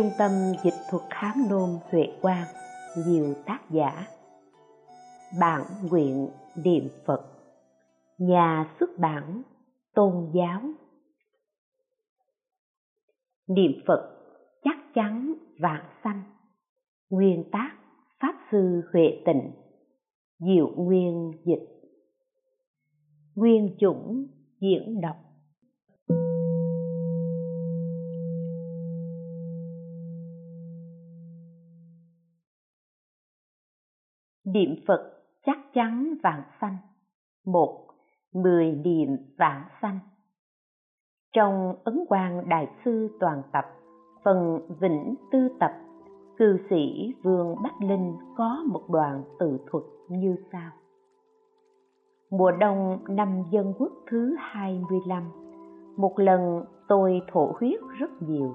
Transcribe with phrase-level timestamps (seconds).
[0.00, 0.30] Trung tâm
[0.64, 2.46] Dịch thuật Hán Nôm Huệ Quang,
[3.06, 4.06] Nhiều tác giả.
[5.40, 6.28] Bản nguyện
[6.64, 7.20] niệm Phật,
[8.18, 9.42] Nhà xuất bản
[9.94, 10.60] Tôn giáo.
[13.48, 14.16] Niệm Phật
[14.64, 16.22] chắc chắn vạn sanh,
[17.10, 17.76] Nguyên tác
[18.20, 19.52] Pháp Sư Huệ Tịnh,
[20.38, 21.68] Diệu Nguyên Dịch.
[23.34, 24.26] Nguyên chủng
[24.60, 25.16] diễn đọc
[34.52, 35.12] Niệm Phật
[35.46, 36.76] chắc chắn vạn sanh.
[37.46, 37.86] Một,
[38.34, 39.98] mười niệm vạn sanh.
[41.32, 43.64] Trong Ấn Quang Đại Sư Toàn Tập,
[44.24, 45.70] phần Vĩnh Tư Tập,
[46.38, 50.70] cư sĩ Vương Bách Linh có một đoạn tự thuật như sau.
[52.30, 55.22] Mùa đông năm dân quốc thứ 25,
[55.96, 58.54] một lần tôi thổ huyết rất nhiều.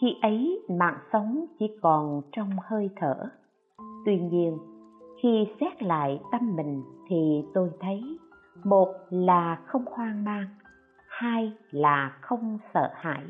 [0.00, 3.14] Khi ấy mạng sống chỉ còn trong hơi thở.
[4.04, 4.58] Tuy nhiên,
[5.22, 8.00] khi xét lại tâm mình thì tôi thấy,
[8.64, 10.46] một là không hoang mang,
[11.08, 13.24] hai là không sợ hãi.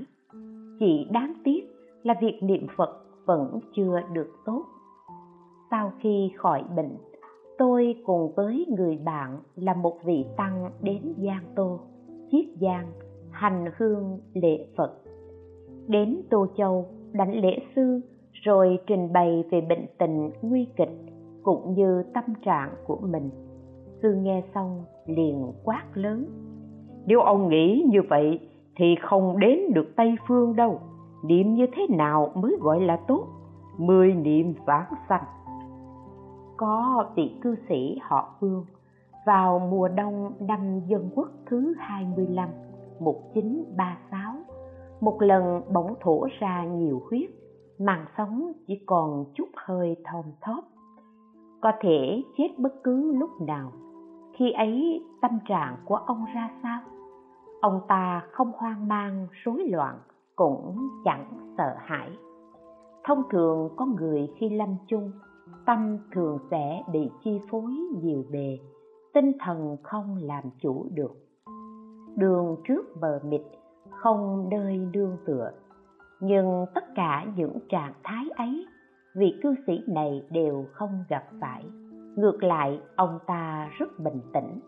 [0.79, 1.61] Chỉ đáng tiếc
[2.03, 4.65] là việc niệm phật vẫn chưa được tốt.
[5.71, 6.97] Sau khi khỏi bệnh,
[7.59, 11.81] tôi cùng với người bạn là một vị tăng đến giang tô,
[12.31, 12.87] chiết giang,
[13.31, 14.93] hành hương lễ phật.
[15.87, 18.01] Đến tô châu đảnh lễ sư,
[18.33, 21.06] rồi trình bày về bệnh tình nguy kịch
[21.47, 23.31] cũng như tâm trạng của mình.
[24.03, 26.27] Sư nghe xong liền quát lớn.
[27.07, 28.41] Nếu ông nghĩ như vậy
[28.77, 30.81] thì không đến được tây phương đâu.
[31.25, 33.27] Niệm như thế nào mới gọi là tốt?
[33.79, 35.25] Mười niệm vãng sanh.
[36.57, 38.65] Có vị cư sĩ họ vương
[39.27, 42.49] vào mùa đông năm dân quốc thứ 25
[43.01, 44.35] 1936
[45.01, 47.31] một lần bỗng thổ ra nhiều huyết,
[47.79, 50.65] màng sống chỉ còn chút hơi thon thóp
[51.61, 53.73] có thể chết bất cứ lúc nào.
[54.33, 56.81] Khi ấy, tâm trạng của ông ra sao?
[57.61, 59.99] Ông ta không hoang mang, rối loạn,
[60.37, 62.11] cũng chẳng sợ hãi.
[63.05, 65.13] Thông thường có người khi lâm chung,
[65.67, 67.73] tâm thường sẽ bị chi phối
[68.03, 68.59] nhiều bề,
[69.15, 71.13] tinh thần không làm chủ được.
[72.17, 73.43] Đường trước bờ mịt,
[73.91, 75.51] không nơi nương tựa.
[76.21, 78.67] Nhưng tất cả những trạng thái ấy
[79.17, 81.65] vị cư sĩ này đều không gặp phải.
[82.17, 84.61] Ngược lại, ông ta rất bình tĩnh.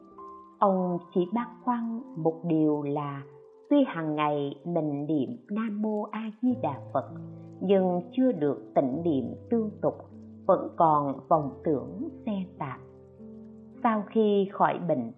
[0.59, 3.22] Ông chỉ băn khoăn một điều là,
[3.70, 7.10] tuy hàng ngày mình niệm nam mô a di đà phật,
[7.60, 9.94] nhưng chưa được tịnh niệm tương tục,
[10.47, 12.80] vẫn còn vòng tưởng xe tạp.
[13.82, 15.12] Sau khi khỏi bệnh,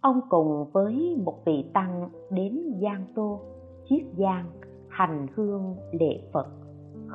[0.00, 3.40] ông cùng với một vị tăng đến giang tô,
[3.88, 4.50] chiết giang,
[4.88, 6.46] hành hương lễ phật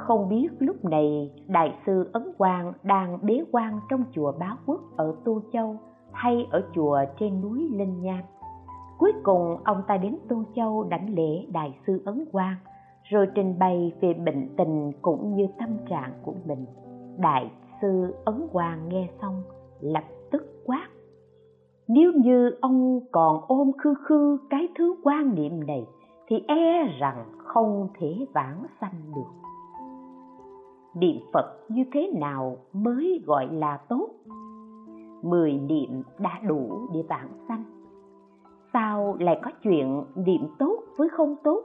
[0.07, 4.81] không biết lúc này đại sư ấn quang đang bế quan trong chùa bá quốc
[4.97, 5.75] ở tô châu
[6.12, 8.22] hay ở chùa trên núi linh nham
[9.01, 12.56] cuối cùng, ông ta đến tô châu đảnh lễ đại sư ấn quang,
[13.03, 16.66] rồi trình bày về bệnh tình cũng như tâm trạng của mình.
[17.18, 17.51] Đại
[17.81, 19.44] sư ấn quang nghe xong,
[19.79, 20.88] lập tức quát,
[21.88, 25.85] nếu như ông còn ôm khư khư cái thứ quan niệm này,
[26.28, 29.41] thì e rằng không thể vãng sanh được
[30.96, 34.09] niệm phật như thế nào mới gọi là tốt?
[35.24, 37.63] Mười niệm đã đủ để vãng sanh.
[38.74, 41.63] Sao lại có chuyện niệm tốt với không tốt?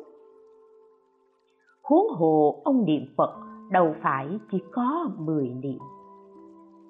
[1.83, 3.35] Huống hồ ông niệm phật,
[3.71, 5.79] đâu phải chỉ có mười niệm.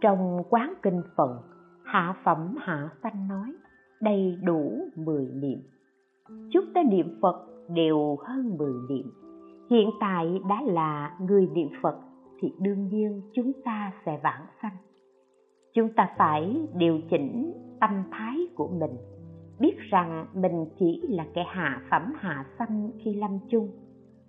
[0.01, 1.43] Trong quán kinh phật,
[1.85, 3.53] hạ phẩm hạ sanh nói,
[4.01, 5.59] đầy đủ mười niệm.
[6.53, 9.13] Chúng ta niệm phật đều hơn mười niệm.
[9.71, 11.97] Hiện tại đã là người niệm phật
[12.41, 14.77] thì đương nhiên chúng ta sẽ vãng sanh.
[15.75, 18.97] Chúng ta phải điều chỉnh tâm thái của mình,
[19.61, 23.69] biết rằng mình chỉ là kẻ hạ phẩm hạ sanh khi lâm chung.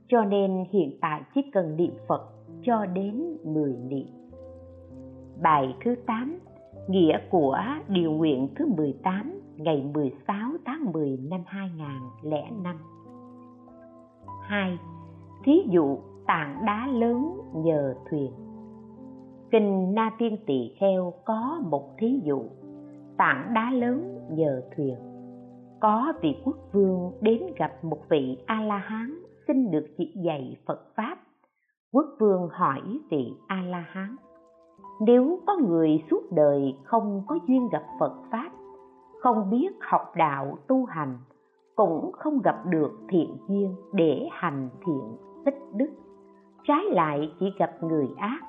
[0.07, 2.21] Cho nên hiện tại chỉ cần niệm phật
[2.62, 4.07] cho đến 10 niệm.
[5.42, 6.39] Bài thứ 8
[6.88, 12.77] nghĩa của điều nguyện thứ 18 ngày 16 tháng 10 năm 2005
[14.42, 14.77] 2.
[15.44, 18.31] Thí dụ tảng đá lớn nhờ thuyền.
[19.51, 22.44] Kinh na tiên tỳ kheo có một thí dụ,
[23.18, 24.95] tảng đá lớn nhờ thuyền.
[25.80, 29.13] Có vị quốc vương đến gặp một vị a la hán
[29.48, 31.18] xin được chỉ dạy phật pháp.
[31.92, 34.15] Quốc vương hỏi vị a la hán
[35.00, 38.50] nếu có người suốt đời không có duyên gặp phật pháp,
[39.24, 41.18] không biết học đạo tu hành,
[41.75, 45.89] cũng không gặp được thiện duyên để hành thiện tích đức
[46.68, 48.40] trái lại chỉ gặp người ác,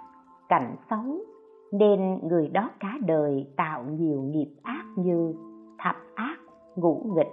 [0.48, 1.18] cảnh xấu,
[1.72, 5.34] nên người đó cả đời tạo nhiều nghiệp ác như
[5.78, 6.36] thập ác,
[6.76, 7.32] ngũ nghịch,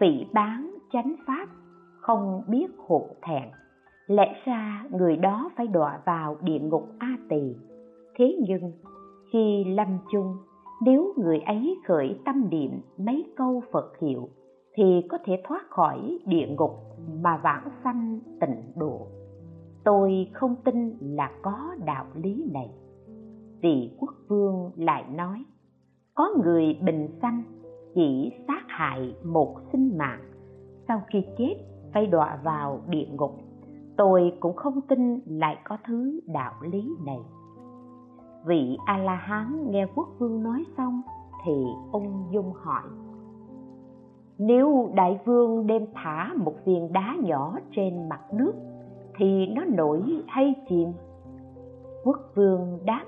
[0.00, 1.46] phỉ bán chánh pháp,
[2.00, 3.42] không biết hộ thẹn.
[4.06, 7.54] Lẽ ra người đó phải đọa vào địa ngục a tỳ.
[8.16, 8.72] Thế nhưng,
[9.32, 10.36] khi lâm chung,
[10.82, 14.28] nếu người ấy khởi tâm niệm mấy câu phật hiệu,
[14.74, 16.72] thì có thể thoát khỏi địa ngục
[17.22, 19.06] mà vãng sanh tịnh độ
[19.84, 22.70] tôi không tin là có đạo lý này.
[23.62, 25.44] Vị quốc vương lại nói,
[26.14, 27.42] có người bình sanh
[27.94, 30.20] chỉ sát hại một sinh mạng,
[30.88, 31.54] sau khi chết
[31.92, 33.38] phải đọa vào địa ngục.
[33.96, 37.20] Tôi cũng không tin lại có thứ đạo lý này.
[38.46, 41.02] Vị a la hán nghe quốc vương nói xong
[41.44, 41.52] thì
[41.92, 42.82] ung dung hỏi,
[44.38, 48.52] nếu đại vương đem thả một viên đá nhỏ trên mặt nước
[49.16, 50.88] thì nó nổi hay chìm?
[52.04, 53.04] Quốc vương đáp,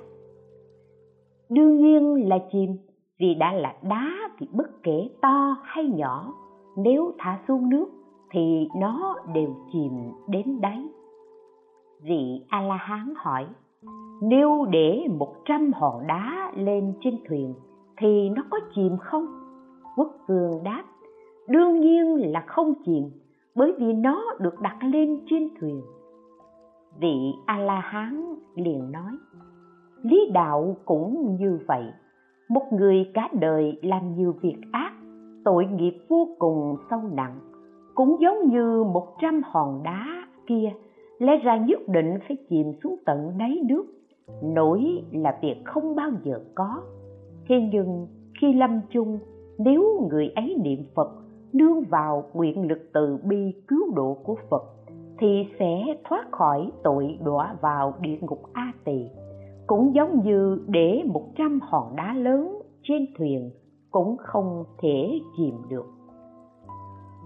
[1.48, 2.76] đương nhiên là chìm,
[3.18, 6.34] vì đã là đá thì bất kể to hay nhỏ,
[6.76, 7.86] nếu thả xuống nước
[8.30, 9.92] thì nó đều chìm
[10.28, 10.84] đến đáy.
[12.02, 13.46] Vị a la hán hỏi,
[14.22, 17.54] nếu để một trăm hòn đá lên trên thuyền
[17.96, 19.26] thì nó có chìm không?
[19.96, 20.84] Quốc vương đáp,
[21.48, 23.10] đương nhiên là không chìm
[23.54, 25.82] bởi vì nó được đặt lên trên thuyền.
[27.00, 27.16] Vị
[27.46, 29.12] a la hán liền nói,
[30.02, 31.84] lý đạo cũng như vậy,
[32.48, 34.92] một người cả đời làm nhiều việc ác,
[35.44, 37.38] tội nghiệp vô cùng sâu nặng,
[37.94, 40.06] cũng giống như một trăm hòn đá
[40.46, 40.72] kia,
[41.18, 43.84] lẽ ra nhất định phải chìm xuống tận đáy nước,
[44.42, 46.82] nổi là việc không bao giờ có.
[47.48, 48.06] Thế nhưng
[48.40, 49.18] khi lâm chung,
[49.58, 51.21] nếu người ấy niệm phật
[51.52, 54.62] nương vào nguyện lực từ bi cứu độ của phật,
[55.18, 59.06] thì sẽ thoát khỏi tội đọa vào địa ngục a tỳ.
[59.66, 63.50] Cũng giống như để một trăm hòn đá lớn trên thuyền
[63.90, 65.86] cũng không thể chìm được.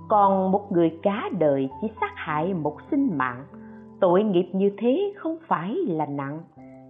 [0.08, 3.44] Còn một người cá đời chỉ sát hại một sinh mạng,
[4.00, 6.40] tội nghiệp như thế không phải là nặng,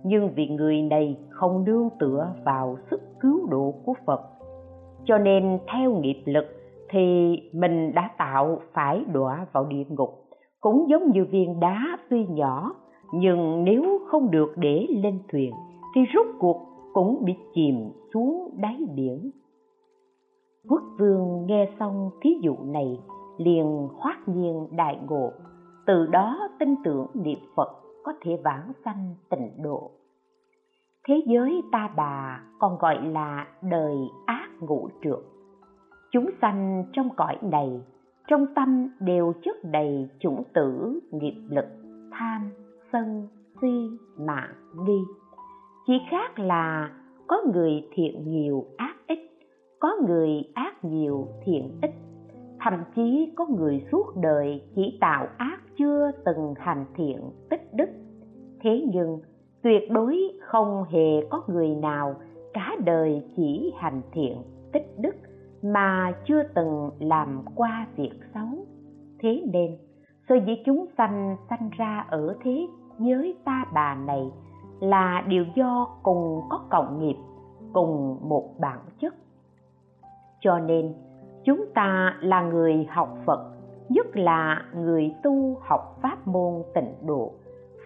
[0.04, 4.20] nhưng vì người này không nương tựa vào sức cứu độ của phật.
[5.04, 6.55] Cho nên theo nghiệp lực
[6.90, 10.10] thì mình đã tạo phải đọa vào địa ngục.
[10.60, 12.74] Cũng giống như viên đá tuy nhỏ,
[13.12, 15.52] nhưng nếu không được để lên thuyền,
[15.94, 17.74] thì rốt cuộc cũng bị chìm
[18.14, 19.30] xuống đáy biển.
[20.68, 22.98] Quốc vương nghe xong thí dụ này,
[23.38, 25.32] liền hoát nhiên đại ngộ.
[25.86, 27.68] Từ đó tin tưởng niệm phật
[28.04, 29.90] có thể vãng sanh tịnh độ.
[31.08, 33.96] Thế giới ta bà còn gọi là đời
[34.26, 35.18] ác ngũ trượt
[36.16, 37.80] chúng sanh trong cõi này,
[38.28, 41.64] trong tâm đều chất đầy chủng tử, nghiệp lực,
[42.10, 42.50] tham,
[42.92, 43.28] sân,
[43.60, 44.54] si, mạng,
[44.86, 44.98] nghi.
[45.86, 46.90] Chỉ khác là
[47.26, 49.18] có người thiện nhiều, ác ít,
[49.80, 51.90] có người ác nhiều, thiện ít.
[52.60, 57.88] Thậm chí có người suốt đời chỉ tạo ác chưa từng hành thiện tích đức.
[58.60, 59.20] Thế nhưng,
[59.62, 62.14] tuyệt đối không hề có người nào
[62.52, 64.36] cả đời chỉ hành thiện
[64.72, 65.16] tích đức
[65.72, 68.66] mà chưa từng làm qua việc xấu.
[69.18, 69.76] Thế nên
[70.28, 72.66] sở dĩ chúng sanh sanh ra ở thế
[72.98, 74.30] giới ta bà này
[74.80, 77.16] là điều do cùng có cộng nghiệp,
[77.72, 79.14] cùng một bản chất.
[80.40, 80.94] Cho nên,
[81.44, 83.52] chúng ta là người học phật,
[83.88, 87.32] nhất là người tu học pháp môn tịnh độ,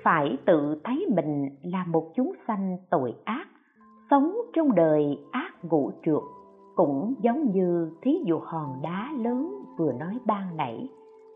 [0.02, 3.48] phải tự thấy mình là một chúng sanh tội ác,
[4.10, 6.22] sống trong đời ác ngũ trượt
[6.80, 10.88] cũng giống như thí dụ hòn đá lớn vừa nói ban nãy,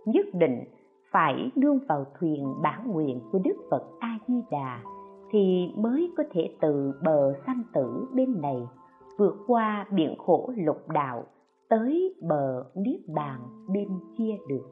[0.05, 0.65] nhất định
[1.11, 4.81] phải nương vào thuyền bản nguyện của đức phật a di đà
[5.31, 8.69] thì mới có thể từ bờ sanh tử bên này
[9.19, 11.25] vượt qua biển khổ lục đạo
[11.69, 14.67] tới bờ niết bàn bên kia được.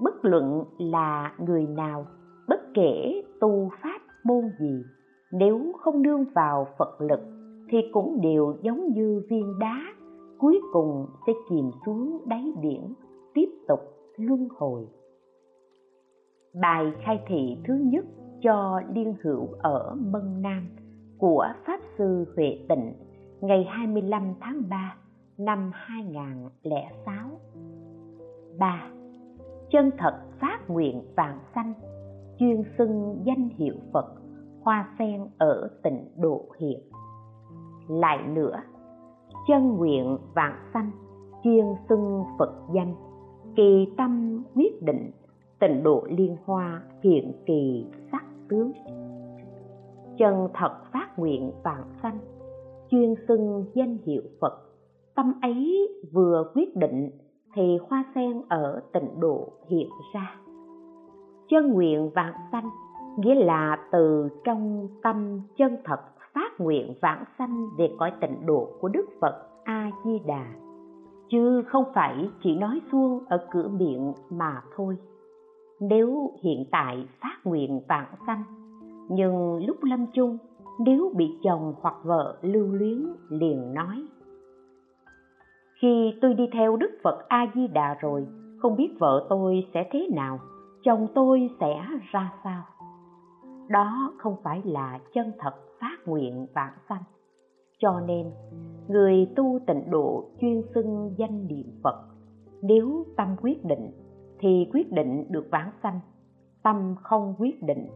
[0.00, 2.06] Bất luận là người nào,
[2.48, 4.82] bất kể tu pháp môn gì,
[5.32, 7.20] nếu không nương vào phật lực
[7.72, 9.82] thì cũng đều giống như viên đá
[10.38, 12.94] cuối cùng sẽ chìm xuống đáy biển
[13.34, 13.80] tiếp tục
[14.16, 14.86] luân hồi
[16.62, 18.04] bài khai thị thứ nhất
[18.42, 20.68] cho liên hữu ở Mân Nam
[21.18, 22.92] của Pháp Sư Huệ Tịnh
[23.40, 24.96] ngày 25 tháng 3
[25.38, 27.30] năm 2006.
[28.58, 28.90] 3.
[29.70, 31.72] Chân thật phát nguyện vạn sanh,
[32.38, 34.14] chuyên xưng danh hiệu Phật,
[34.62, 36.91] hoa sen ở tịnh độ hiện.
[38.00, 38.56] Lại nữa,
[39.48, 40.90] chân nguyện vạn sanh,
[41.44, 42.94] chuyên xưng Phật danh,
[43.56, 45.10] kỳ tâm quyết định
[45.60, 48.72] tịnh độ liên hoa hiện kỳ sắc tướng.
[50.18, 52.18] Chân thật phát nguyện vạn sanh
[52.92, 54.58] chuyên xưng danh hiệu phật.
[55.14, 57.10] Tâm ấy vừa quyết định
[57.54, 60.36] thì hoa sen ở tịnh độ hiện ra.
[61.48, 62.70] Chân nguyện vạn sanh
[63.18, 66.00] nghĩa là từ trong tâm chân thật
[66.34, 70.46] phát nguyện vãng sanh về cõi tịnh độ của đức phật a di đà
[71.30, 74.96] chứ không phải chỉ nói suông ở cửa miệng mà thôi.
[75.80, 78.42] Nếu hiện tại phát nguyện vãng sanh,
[79.08, 80.38] nhưng lúc lâm chung,
[80.80, 84.06] nếu bị chồng hoặc vợ lưu luyến liền nói,
[85.82, 88.26] khi tôi đi theo đức phật a di đà rồi,
[88.58, 90.38] không biết vợ tôi sẽ thế nào,
[90.82, 92.62] chồng tôi sẽ ra sao?
[93.72, 97.02] Đó không phải là chân thật phát nguyện vãng sanh.
[97.78, 98.30] Cho nên,
[98.88, 102.04] người tu tịnh độ chuyên xưng danh niệm phật,
[102.62, 103.90] nếu tâm quyết định
[104.38, 106.00] thì quyết định được vãng sanh.
[106.62, 107.86] Tâm không quyết định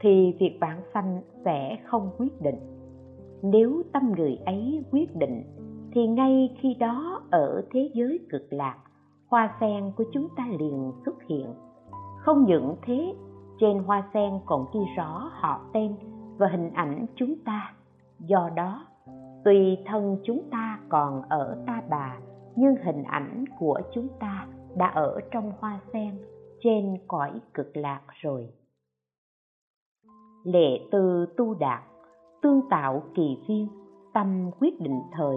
[0.00, 2.58] thì việc vãng sanh sẽ không quyết định.
[3.42, 5.42] Nếu tâm người ấy quyết định,
[5.92, 8.78] thì ngay khi đó ở thế giới cực lạc,
[9.28, 11.46] hoa sen của chúng ta liền xuất hiện.
[12.18, 13.14] Không những thế
[13.60, 15.96] trên hoa sen còn ghi rõ họ tên
[16.38, 17.74] và hình ảnh chúng ta.
[18.18, 18.86] Do đó,
[19.44, 22.18] tùy thân chúng ta còn ở ta bà,
[22.56, 26.18] nhưng hình ảnh của chúng ta đã ở trong hoa sen
[26.60, 28.48] trên cõi cực lạc rồi.
[30.44, 31.82] Lệ từ tu đạt,
[32.42, 33.68] tương tạo kỳ viên,
[34.14, 35.36] tâm quyết định thời,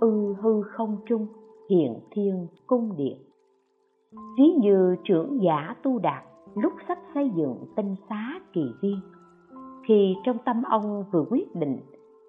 [0.00, 1.26] ư hư không trung,
[1.70, 3.18] hiện thiên cung điện.
[4.38, 9.00] Ví như trưởng giả tu đạt lúc sắp xây dựng tinh xá kỳ viên.
[9.86, 11.80] Thì trong tâm ông vừa quyết định,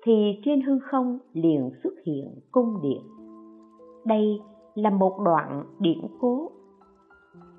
[0.04, 3.02] thì trên hư không liền xuất hiện cung điện.
[4.06, 4.40] Đây
[4.76, 6.52] là một đoạn điển cố.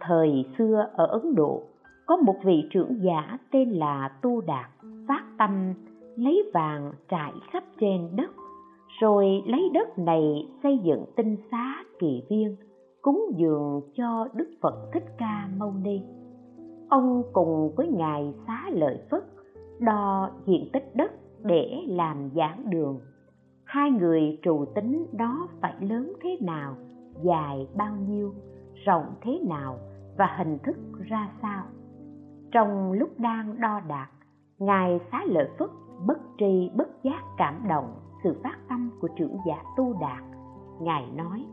[0.00, 1.62] Thời xưa ở ấn độ,
[2.06, 4.70] có một vị trưởng giả tên là tu đạt
[5.08, 5.74] phát tâm
[6.16, 8.30] lấy vàng trải khắp trên đất,
[9.00, 12.56] rồi lấy đất này xây dựng tinh xá kỳ viên,
[13.02, 16.00] cúng dường cho đức phật thích ca mâu ni
[16.92, 19.24] ông cùng với ngài xá lợi phất,
[19.78, 23.00] đo diện tích đất để làm giảng đường.
[23.64, 26.76] Hai người trù tính đó phải lớn thế nào,
[27.22, 28.34] dài bao nhiêu,
[28.84, 29.78] rộng thế nào
[30.18, 30.76] và hình thức
[31.08, 31.64] ra sao.
[32.50, 34.08] Trong lúc đang đo đạc,
[34.58, 35.70] ngài xá lợi phất
[36.06, 37.94] bất tri bất giác cảm động
[38.24, 40.22] sự phát tâm của trưởng giả tu đạt
[40.80, 41.44] ngài nói,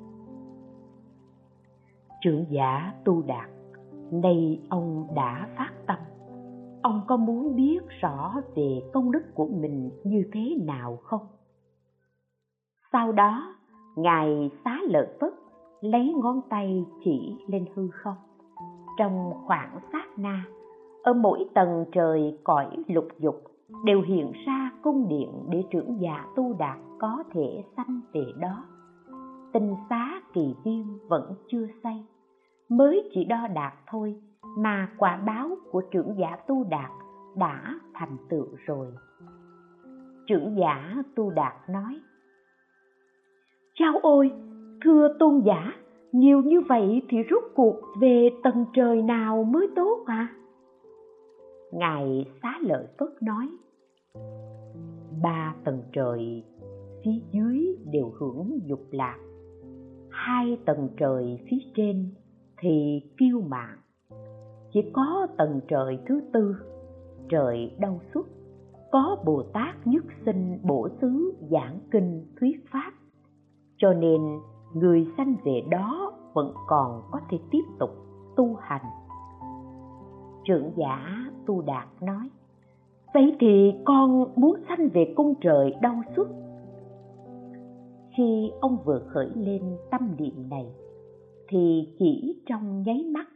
[2.21, 3.49] trưởng giả tu đạt
[4.11, 5.97] nay ông đã phát tâm.
[6.81, 11.27] Ông có muốn biết rõ về công đức của mình như thế nào không?
[12.91, 13.55] Sau đó,
[13.95, 15.33] ngài xá lợi phất
[15.81, 18.17] lấy ngón tay chỉ lên hư không.
[18.97, 20.45] Trong khoảng sát na,
[21.03, 23.35] ở mỗi tầng trời cõi lục dục
[23.83, 28.63] đều hiện ra cung điện để trưởng giả tu đạt có thể sanh về đó.
[29.53, 32.05] Tinh xá kỳ viên vẫn chưa xây
[32.69, 34.15] mới chỉ đo đạt thôi
[34.57, 36.91] mà quả báo của trưởng giả tu đạt
[37.37, 38.87] đã thành tựu rồi.
[40.27, 41.99] Trưởng giả tu đạt nói,
[43.73, 44.31] chao ôi,
[44.83, 45.73] thưa tôn giả,
[46.11, 50.27] nhiều như vậy thì rút cuộc về tầng trời nào mới tốt à
[51.71, 53.49] ngài xá lợi phất nói,
[55.21, 56.43] ba tầng trời
[57.03, 59.17] phía dưới đều hưởng dục lạc,
[60.09, 62.09] hai tầng trời phía trên
[62.59, 63.77] thì phiêu mạn
[64.73, 66.55] chỉ có tầng trời thứ tư,
[67.29, 68.27] trời đau xuất
[68.91, 72.91] có bồ tát nhất sinh bổ xứ giảng kinh thuyết pháp.
[73.77, 74.21] Cho nên
[74.73, 77.89] người sanh về đó vẫn còn có thể tiếp tục
[78.35, 78.85] tu hành.
[80.45, 82.29] Trưởng giả tu đạt nói,
[83.13, 86.27] vậy thì con muốn sanh về cung trời đau xuất
[88.17, 89.61] khi ông vừa khởi lên
[89.91, 90.65] tâm niệm này
[91.49, 93.27] thì chỉ trong nháy mắt,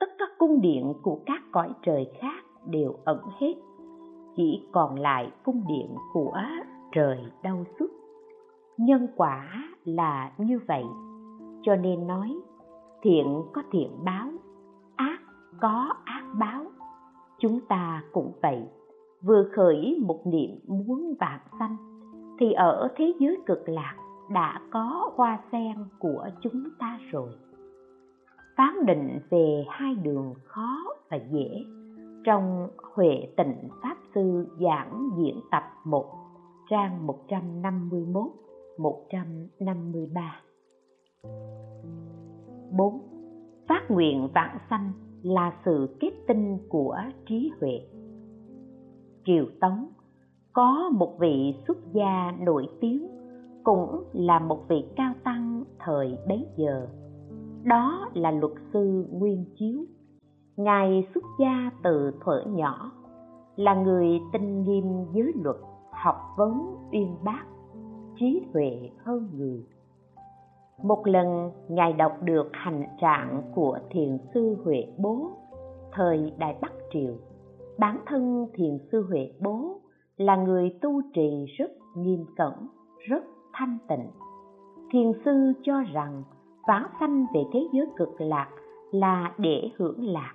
[0.00, 3.54] tất cả cung điện của các cõi trời khác đều ẩn hết,
[4.36, 6.38] chỉ còn lại cung điện của
[6.92, 7.90] trời đau xuất
[8.80, 9.48] nhân quả
[9.84, 10.84] là như vậy,
[11.62, 12.36] cho nên nói,
[13.02, 14.28] thiện có thiện báo,
[14.96, 15.18] ác
[15.60, 16.64] có ác báo.
[17.38, 18.68] Chúng ta cũng vậy,
[19.22, 21.76] vừa khởi một niệm muốn vạn sanh,
[22.38, 23.96] thì ở thế giới cực lạc
[24.30, 27.30] đã có hoa sen của chúng ta rồi
[28.60, 30.76] phán định về hai đường khó
[31.10, 31.64] và dễ.
[32.24, 36.04] Trong Huệ Tịnh Pháp Sư giảng diễn tập 1
[36.70, 38.22] trang 151
[38.78, 40.40] 153
[42.78, 43.00] 4.
[43.68, 46.96] Phát nguyện vãng sanh là sự kết tinh của
[47.28, 47.80] trí huệ.
[49.24, 49.88] Triều tống,
[50.52, 53.08] có một vị xuất gia nổi tiếng,
[53.64, 56.88] cũng là một vị cao tăng thời bấy giờ
[57.64, 59.84] đó là luật sư nguyên chiếu.
[60.56, 62.92] Ngài xuất gia từ thuở nhỏ,
[63.56, 65.56] là người tinh nghiêm giới luật,
[65.90, 66.52] học vấn
[66.92, 67.44] uyên bác,
[68.16, 69.66] trí huệ hơn người.
[70.82, 75.30] Một lần, ngài đọc được hành trạng của thiền sư huệ bố,
[75.92, 77.14] thời đại bắc triều.
[77.78, 79.80] Bản thân thiền sư huệ bố
[80.16, 82.52] là người tu trì rất nghiêm cẩn,
[82.98, 84.10] rất thanh tịnh.
[84.92, 86.22] Thiền sư cho rằng
[86.66, 88.48] vãng sanh về thế giới cực lạc
[88.90, 90.34] là để hưởng lạc,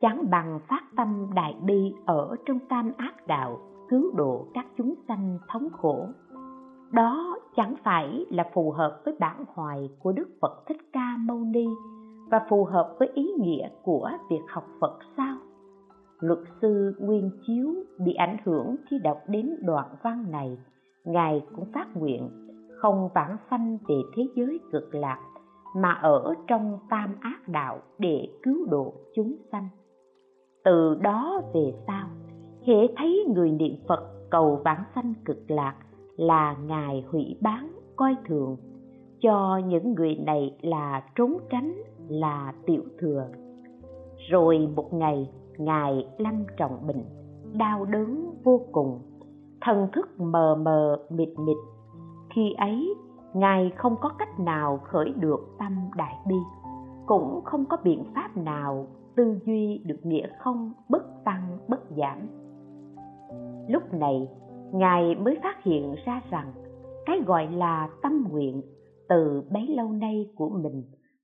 [0.00, 4.94] chẳng bằng phát tâm đại bi ở trong tam ác đạo, cứu độ các chúng
[5.08, 6.06] sanh thống khổ.
[6.92, 11.38] Đó chẳng phải là phù hợp với bản hoài của đức phật thích ca mâu
[11.38, 11.66] ni
[12.30, 15.36] và phù hợp với ý nghĩa của việc học phật sao?
[16.20, 20.58] Luật sư nguyên chiếu bị ảnh hưởng khi đọc đến đoạn văn này,
[21.04, 22.30] ngài cũng phát nguyện,
[22.80, 25.18] không vãng sanh về thế giới cực lạc
[25.76, 29.68] mà ở trong tam ác đạo để cứu độ chúng sanh.
[30.64, 32.08] Từ đó về sau,
[32.66, 35.74] hễ thấy người niệm phật cầu vãng sanh cực lạc
[36.16, 38.56] là ngài hủy bán coi thường.
[39.20, 41.74] Cho những người này là trốn tránh,
[42.08, 43.28] là tiểu thừa.
[44.30, 47.04] Rồi một ngày, ngài lâm trọng bệnh,
[47.52, 49.00] đau đớn vô cùng,
[49.60, 51.56] thần thức mờ mờ mịt mịt.
[52.34, 52.94] Khi ấy
[53.36, 56.36] ngài không có cách nào khởi được tâm đại bi,
[57.06, 62.18] cũng không có biện pháp nào tư duy được nghĩa không bất tăng, bất giảm.
[63.68, 64.28] Lúc này,
[64.72, 66.52] ngài mới phát hiện ra rằng
[67.06, 68.62] cái gọi là tâm nguyện
[69.08, 70.82] từ bấy lâu nay của mình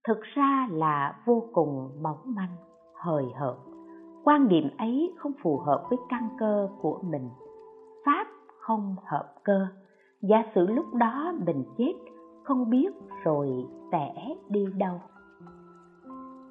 [0.08, 2.56] thực ra là vô cùng mỏng manh,
[2.94, 3.54] hời hợt.
[4.24, 7.30] Quan niệm ấy không phù hợp với căn cơ của mình.
[8.06, 8.26] Pháp
[8.60, 9.66] không hợp cơ
[10.22, 11.92] giả sử lúc đó mình chết,
[12.44, 12.88] không biết
[13.24, 13.48] rồi
[13.92, 14.14] sẽ
[14.48, 15.00] đi đâu.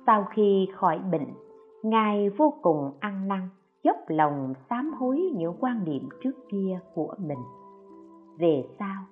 [0.05, 1.27] Sau khi khỏi bệnh,
[1.83, 3.49] ngài vô cùng ăn năn,
[3.83, 7.37] dốc lòng sám hối những quan niệm trước kia của mình.
[8.39, 9.03] Về sau,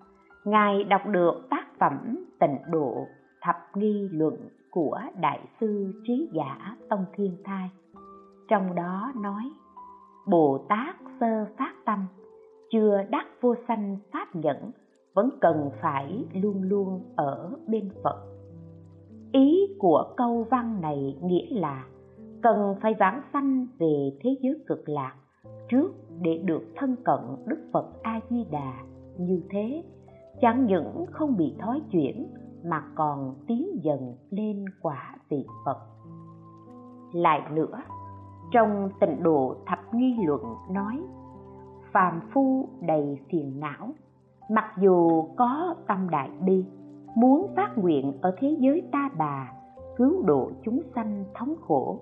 [0.45, 3.07] ngài đọc được tác phẩm tịnh độ,
[3.41, 4.35] thập nghi luận
[4.71, 7.69] của đại sư trí giả tông thiên thai.
[8.47, 9.43] Trong đó nói,
[10.27, 11.99] bồ tát sơ phát tâm
[12.71, 14.71] chưa đắc vô sanh pháp nhẫn,
[15.13, 18.25] vẫn cần phải luôn luôn ở bên phật.
[19.31, 21.85] Ý của câu văn này nghĩa là
[22.41, 25.15] cần phải vãng sanh về thế giới cực lạc
[25.69, 28.73] trước để được thân cận đức phật a di đà
[29.17, 29.83] như thế.
[30.41, 32.27] Chẳng những không bị thói chuyển
[32.63, 35.77] mà còn tiến dần lên quả vị phật.
[37.13, 37.81] Lại nữa,
[38.51, 41.01] trong tịnh độ thập nghi luận nói
[41.91, 43.89] phàm phu đầy phiền não.
[44.49, 46.65] Mặc dù có tâm đại bi,
[47.15, 49.51] muốn phát nguyện ở thế giới ta bà,
[49.97, 51.99] cứu độ chúng sanh thống khổ.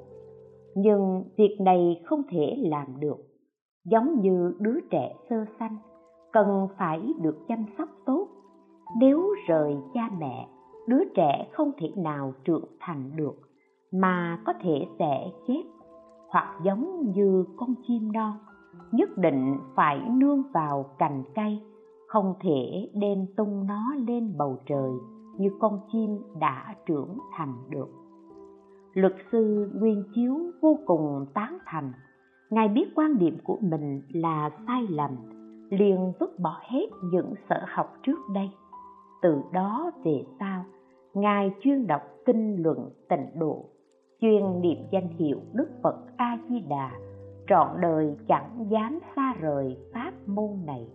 [0.76, 3.18] Nhưng việc này không thể làm được.
[3.86, 5.78] Giống như đứa trẻ sơ sanh,
[6.34, 8.28] cần phải được chăm sóc tốt.
[9.00, 10.48] Nếu rời cha mẹ,
[10.88, 13.36] đứa trẻ không thể nào trưởng thành được,
[13.94, 15.64] mà có thể sẽ chết,
[16.30, 18.34] hoặc giống như con chim non
[18.92, 21.62] nhất định phải nương vào cành cây,
[22.08, 24.92] không thể đem tung nó lên bầu trời
[25.38, 27.88] như con chim đã trưởng thành được.
[28.94, 31.92] Luật sư nguyên chiếu vô cùng tán thành.
[32.50, 35.12] Ngài biết quan điểm của mình là sai lầm,
[35.70, 38.50] liền vứt bỏ hết những sở học trước đây.
[39.22, 40.66] Từ đó về sau,
[41.14, 43.66] ngài chuyên đọc kinh luận tịnh độ,
[44.22, 46.92] chuyên niệm danh hiệu đức phật a di đà
[47.50, 50.88] trọn đời chẳng dám xa rời pháp môn này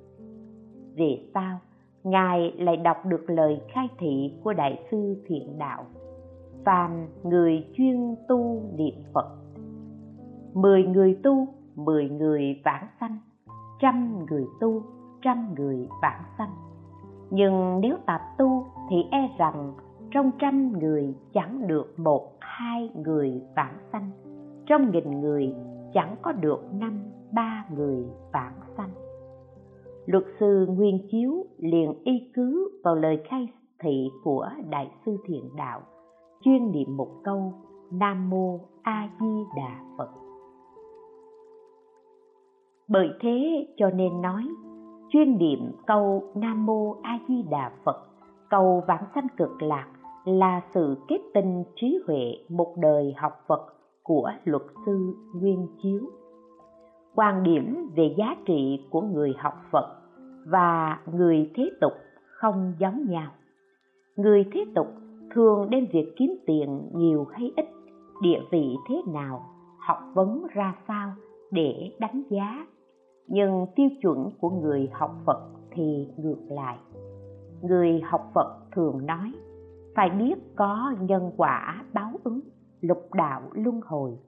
[0.94, 1.58] Vì sao?
[2.04, 5.84] ngài lại đọc được lời khai thị của đại sư thiện đạo,
[6.64, 9.26] phàm người chuyên tu niệm phật
[10.54, 13.18] mười người tu, mười người vãng sanh,
[13.80, 14.82] trăm người tu,
[15.22, 16.50] trăm người vãng sanh
[17.34, 19.72] nhưng nếu tạp tu thì e rằng
[20.10, 24.10] trong trăm người chẳng được một hai người vãng sanh,
[24.66, 25.54] trong nghìn người
[25.94, 27.02] chẳng có được năm,
[27.34, 28.90] ba người vãng sanh.
[30.06, 33.48] Luật sư nguyên chiếu liền y cứ vào lời khai
[33.82, 35.80] thị của đại sư thiện đạo,
[36.40, 37.52] chuyên niệm một câu,
[37.92, 40.08] nam mô a di đà phật.
[42.88, 44.48] Bởi thế cho nên nói,
[45.08, 48.06] chuyên niệm câu nam mô a di đà phật,
[48.50, 49.86] cầu vãng sanh cực lạc
[50.24, 56.00] là sự kết tinh trí huệ một đời học phật của luật sư Nguyên Chiếu.
[57.14, 59.96] Quan điểm về giá trị của người học Phật
[60.46, 61.92] và người thế tục
[62.26, 63.30] không giống nhau.
[64.16, 64.86] Người thế tục
[65.34, 67.66] thường đem việc kiếm tiền nhiều hay ít,
[68.22, 69.42] địa vị thế nào,
[69.78, 71.12] học vấn ra sao
[71.50, 72.66] để đánh giá.
[73.28, 76.78] Nhưng tiêu chuẩn của người học Phật thì ngược lại.
[77.62, 79.32] Người học Phật thường nói,
[79.94, 82.01] phải biết có nhân quả ba
[82.82, 84.18] lục đạo luân hồi,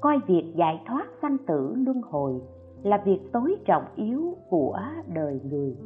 [0.00, 2.40] coi việc giải thoát sanh tử luân hồi
[2.82, 4.78] là việc tối trọng yếu của
[5.14, 5.76] đời người.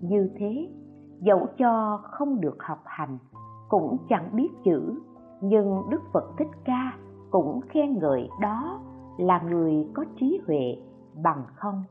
[0.00, 0.68] Như thế,
[1.20, 3.18] dẫu cho không được học hành,
[3.68, 4.94] cũng chẳng biết chữ,
[5.40, 6.92] nhưng Đức Phật Thích Ca
[7.30, 8.80] cũng khen ngợi đó
[9.18, 10.76] là người có trí huệ
[11.22, 11.82] bằng không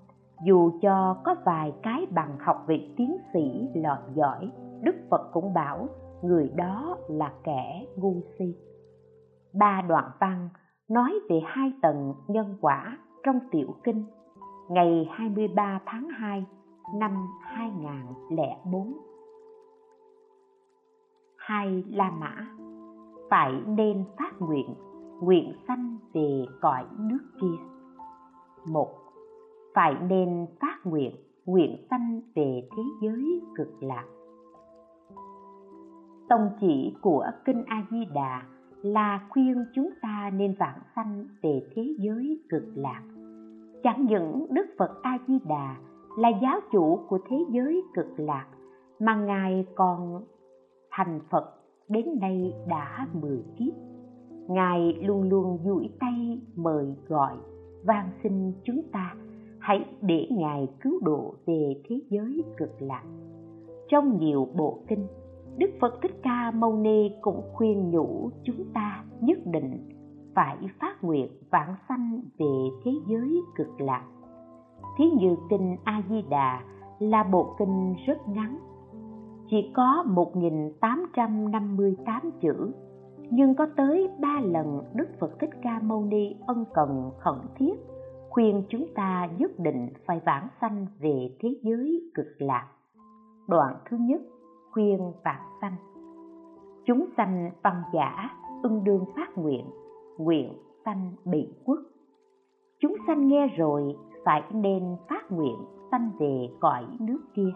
[0.45, 5.53] dù cho có vài cái bằng học vị tiến sĩ lọt giỏi đức phật cũng
[5.53, 5.87] bảo
[6.21, 8.55] người đó là kẻ ngu si
[9.53, 10.49] ba đoạn văn
[10.89, 14.05] nói về hai tầng nhân quả trong tiểu kinh.
[14.69, 16.45] Ngày 23 tháng 2
[16.99, 18.93] năm 2004
[21.49, 22.47] hai La Mã,
[23.29, 24.75] phải nên phát nguyện
[25.21, 27.63] nguyện sanh về cõi nước kia.
[28.71, 28.89] Một,
[29.75, 34.05] phải nên phát nguyện nguyện sanh về thế giới cực lạc.
[36.29, 38.43] Tông chỉ của kinh a di đà
[38.81, 43.03] là khuyên chúng ta nên vãng sanh về thế giới cực lạc.
[43.83, 45.77] Chẳng những đức phật a di đà
[46.17, 48.47] là giáo chủ của thế giới cực lạc,
[48.99, 50.23] mà ngài còn
[50.91, 51.45] thành phật
[51.89, 53.73] đến nay đã mười kiếp.
[54.47, 57.37] Ngài luôn luôn duỗi tay mời gọi,
[57.85, 59.15] van xin chúng ta
[59.59, 63.03] hãy để ngài cứu độ về thế giới cực lạc.
[63.89, 65.07] Trong nhiều bộ kinh
[65.57, 69.89] đức phật thích ca mâu ni cũng khuyên nhủ chúng ta nhất định
[70.35, 74.03] phải phát nguyện vãng sanh về thế giới cực lạc
[74.99, 76.62] thí như kinh a di đà
[76.99, 78.57] là bộ kinh rất ngắn,
[79.49, 82.71] chỉ có 1.858 chữ,
[83.29, 87.73] nhưng có tới ba lần Đức Phật Thích Ca Mâu Ni ân cần khẩn thiết
[88.29, 92.67] khuyên chúng ta nhất định phải vãng sanh về thế giới cực lạc.
[93.47, 94.21] Đoạn thứ nhất
[94.71, 95.75] khuyên vạn sanh.
[96.86, 98.29] Chúng sanh văn giả
[98.63, 99.65] ưng đương phát nguyện,
[100.17, 100.53] nguyện
[100.86, 101.79] sanh bị quốc.
[102.79, 105.58] Chúng sanh nghe rồi phải nên phát nguyện
[105.91, 107.53] sanh về cõi nước kia.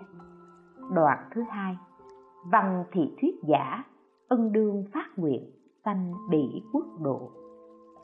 [0.92, 1.78] Đoạn thứ hai
[2.52, 3.84] văn thị thuyết giả
[4.30, 5.52] ưng đương phát nguyện
[5.86, 7.32] sanh bị quốc độ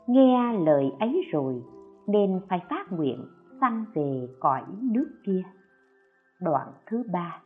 [0.06, 1.62] nghe lời ấy rồi
[2.06, 3.24] nên phải phát nguyện
[3.60, 5.42] sanh về cõi nước kia
[6.40, 7.42] đoạn thứ ba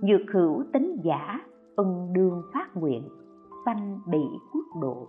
[0.00, 1.40] nhược hữu tính giả
[1.76, 3.08] ưng đương phát nguyện,
[3.64, 5.06] sanh bị quốc độ.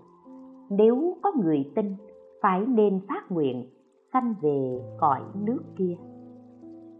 [0.69, 1.95] Nếu có người tin,
[2.41, 3.69] phải nên phát nguyện,
[4.13, 5.97] sanh về cõi nước kia.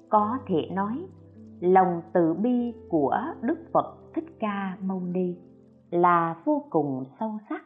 [0.10, 1.06] Có thể nói,
[1.60, 5.36] lòng từ bi của đức phật thích ca mâu ni
[5.92, 7.62] là vô cùng sâu sắc.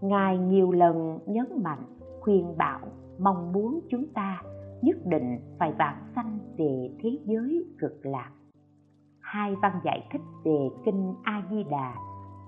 [0.00, 1.82] Ngài nhiều lần nhấn mạnh,
[2.20, 2.80] khuyên bảo,
[3.18, 4.42] mong muốn chúng ta
[4.82, 8.30] nhất định phải vãng sanh về thế giới cực lạc
[9.34, 11.94] hai văn giải thích về kinh a di đà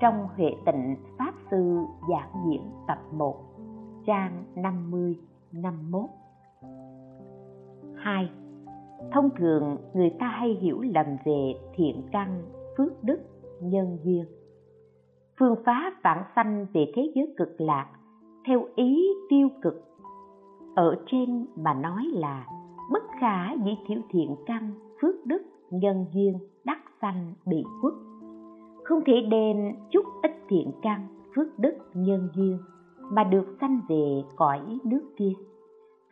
[0.01, 1.79] trong huệ tịnh pháp sư
[2.11, 3.37] giảng diễn tập 1
[4.07, 5.16] trang 50
[5.53, 6.11] 51
[7.96, 8.31] 2.
[9.12, 12.42] Thông thường người ta hay hiểu lầm về thiện căn,
[12.79, 13.20] phước đức,
[13.61, 14.25] nhân duyên.
[15.38, 17.87] Phương pháp vãng sanh về thế giới cực lạc
[18.46, 19.85] theo ý tiêu cực.
[20.77, 22.46] Ở trên mà nói là
[22.92, 26.38] bất khả dĩ thiểu thiện căn phước đức nhân duyên
[27.02, 27.94] sanh bị quất,
[28.85, 29.56] không thể đem
[29.90, 31.06] chút ít thiện căn
[31.37, 32.59] phước đức nhân duyên
[33.12, 35.32] mà được sanh về cõi nước kia.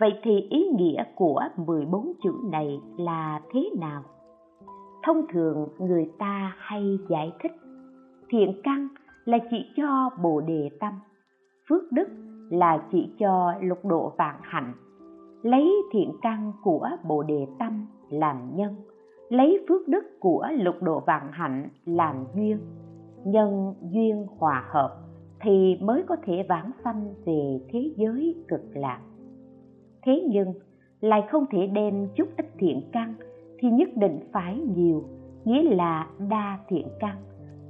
[0.01, 4.03] Vậy thì ý nghĩa của 14 chữ này là thế nào?
[5.03, 7.53] Thông thường người ta hay giải thích
[8.31, 8.89] thiện căn
[9.25, 10.93] là chỉ cho bồ đề tâm
[11.69, 12.09] phước đức
[12.51, 14.73] là chỉ cho lục độ vạn hạnh.
[15.43, 18.75] Lấy thiện căn của bồ đề tâm làm nhân
[19.35, 22.59] lấy phước đức của lục độ vạn hạnh làm duyên.
[23.25, 24.97] Nhân duyên hòa hợp
[25.41, 29.01] thì mới có thể vãng sanh về thế giới cực lạc.
[30.07, 30.53] Thế nhưng,
[31.01, 33.15] lại không thể đem chút ít thiện căn
[33.59, 35.05] thì nhất định phải nhiều,
[35.45, 37.17] nghĩa là đa thiện căn,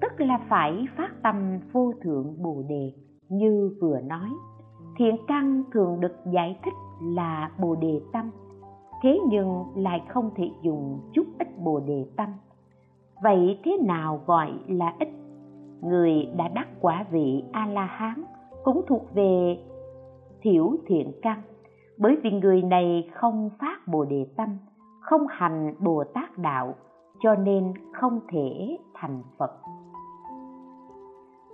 [0.01, 2.93] tức là phải phát tâm vô thượng bồ đề,
[3.29, 4.29] như vừa nói.
[4.99, 8.31] Thiện căn thường được giải thích là bồ đề tâm
[9.03, 12.29] thế nhưng lại không thể dùng chút ít bồ đề tâm.
[13.23, 15.09] Vậy thế nào gọi là ít?
[15.81, 18.25] Người đã đắc quả vị a la hán
[18.65, 19.59] cũng thuộc về
[20.43, 21.43] thiểu thiện căn.
[21.99, 24.49] Bởi vì người này không phát bồ đề tâm,
[25.01, 26.75] không hành bồ tát đạo,
[27.21, 29.51] cho nên không thể thành phật.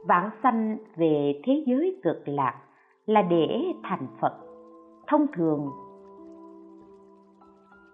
[0.07, 2.55] Vãng sanh về thế giới cực lạc
[3.07, 4.33] là để thành phật.
[5.07, 5.71] Thông thường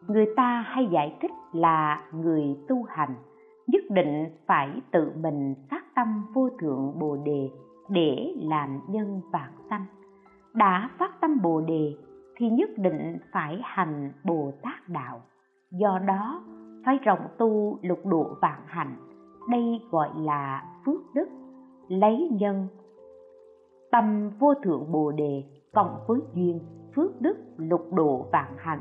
[0.09, 3.15] người ta hay giải thích là người tu hành
[3.67, 7.51] nhất định phải tự mình phát tâm vô thượng bồ đề
[7.89, 9.87] để làm nhân vạn sanh
[10.57, 11.95] đã phát tâm bồ đề
[12.37, 15.21] thì nhất định phải hành bồ tát đạo.
[15.71, 16.43] Do đó,
[16.85, 18.97] phải rộng tu lục độ vạn hành,
[19.51, 21.29] đây gọi là phước đức,
[21.89, 22.67] lấy nhân.
[23.91, 26.61] Tâm vô thượng bồ đề cộng với duyên,
[26.97, 28.81] phước đức, lục độ vạn hành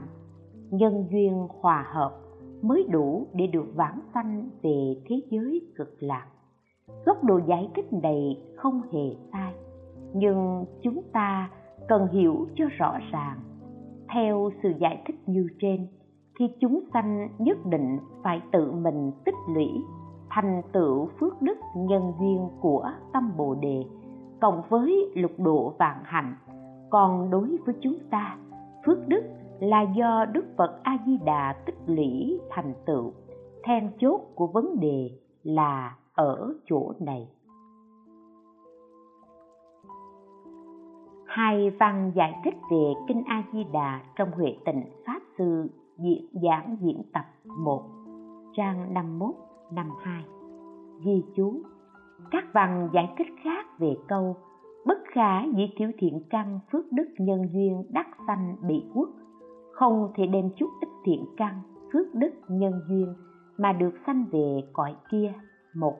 [0.71, 2.11] nhân duyên hòa hợp
[2.61, 6.27] mới đủ để được vãng sanh về thế giới cực lạc.
[7.05, 9.53] Góc độ giải thích này không hề sai,
[10.13, 11.49] nhưng chúng ta
[11.87, 13.39] cần hiểu cho rõ ràng.
[14.13, 15.87] Theo sự giải thích như trên
[16.39, 19.67] thì chúng sanh nhất định phải tự mình tích lũy
[20.29, 23.83] thành tựu phước đức nhân duyên của tâm bồ đề,
[24.41, 26.35] cộng với lục độ vạn hạnh,
[26.89, 28.37] còn đối với chúng ta,
[28.85, 29.23] phước đức
[29.59, 33.13] là do đức phật a di đà tích lũy thành tựu.
[33.63, 35.09] Then chốt của vấn đề
[35.43, 37.27] là ở chỗ này.
[41.25, 46.27] Hai văn giải thích về kinh a di đà trong huệ tịnh pháp sư diễn
[46.43, 47.25] giảng diễn tập
[47.57, 47.83] 1
[48.53, 49.35] trang 51
[49.71, 50.23] 52
[51.05, 51.61] ghi chú.
[52.31, 54.35] Các văn giải thích khác về câu,
[54.85, 59.09] bất khả dĩ thiếu thiện căn phước đức nhân duyên đắc sanh bị quốc
[59.75, 61.61] không thể đem chút ít thiện căn,
[61.93, 63.13] phước đức, nhân duyên
[63.57, 65.33] mà được sanh về cõi kia.
[65.75, 65.97] Một,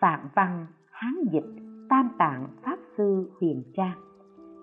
[0.00, 1.56] phạm văn, hán dịch,
[1.88, 3.98] tam tạng, pháp sư, huyền trang.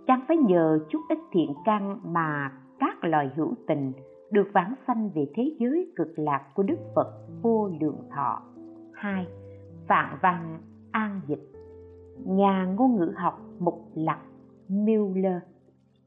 [0.07, 3.91] Chẳng phải nhờ chút ít thiện căn mà các loài hữu tình
[4.31, 7.07] được vãng sanh về thế giới cực lạc của Đức Phật
[7.41, 8.41] vô lượng thọ.
[8.93, 9.27] hai,
[9.87, 10.61] phạm văn,
[10.91, 11.51] an dịch.
[12.25, 14.21] Nhà ngôn ngữ học Mục Lạc
[14.69, 15.41] Miller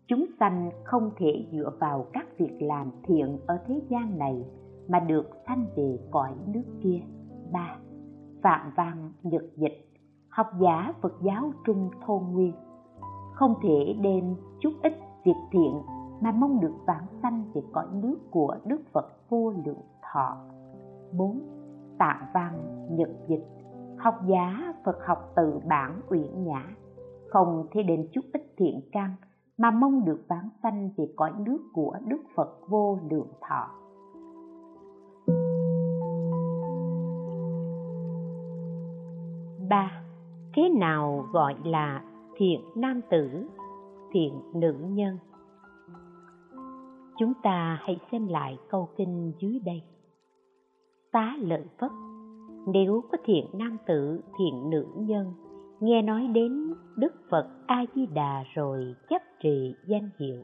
[0.08, 4.44] Chúng sanh không thể dựa vào các việc làm thiện ở thế gian này
[4.88, 7.00] mà được sanh về cõi nước kia.
[7.52, 7.76] 3.
[8.42, 9.88] Phạm văn nhật dịch,
[10.28, 12.52] Học giả Phật giáo Trung Thôn Nguyên
[13.34, 14.92] Không thể đem chút ít
[15.24, 15.82] việc thiện
[16.20, 20.36] mà mong được vãng sanh về cõi nước của Đức Phật vô lượng thọ.
[21.12, 21.40] 4.
[21.98, 23.46] Tạng văn nhật dịch,
[23.98, 26.64] Học giả Phật học từ bản uyển nhã
[27.28, 29.10] không thể đem chút ít thiện căn
[29.58, 33.70] mà mong được vãng sanh về cõi nước của Đức Phật vô lượng thọ.
[39.68, 40.02] ba
[40.54, 42.04] Thế nào gọi là
[42.36, 43.48] thiện nam tử,
[44.12, 45.18] thiện nữ nhân?
[47.18, 49.82] chúng ta hãy xem lại câu kinh dưới đây
[51.12, 51.90] tá lợi phất
[52.66, 55.32] nếu có thiện nam tử thiện nữ nhân
[55.80, 60.42] nghe nói đến đức phật a di đà rồi chấp trì danh hiệu.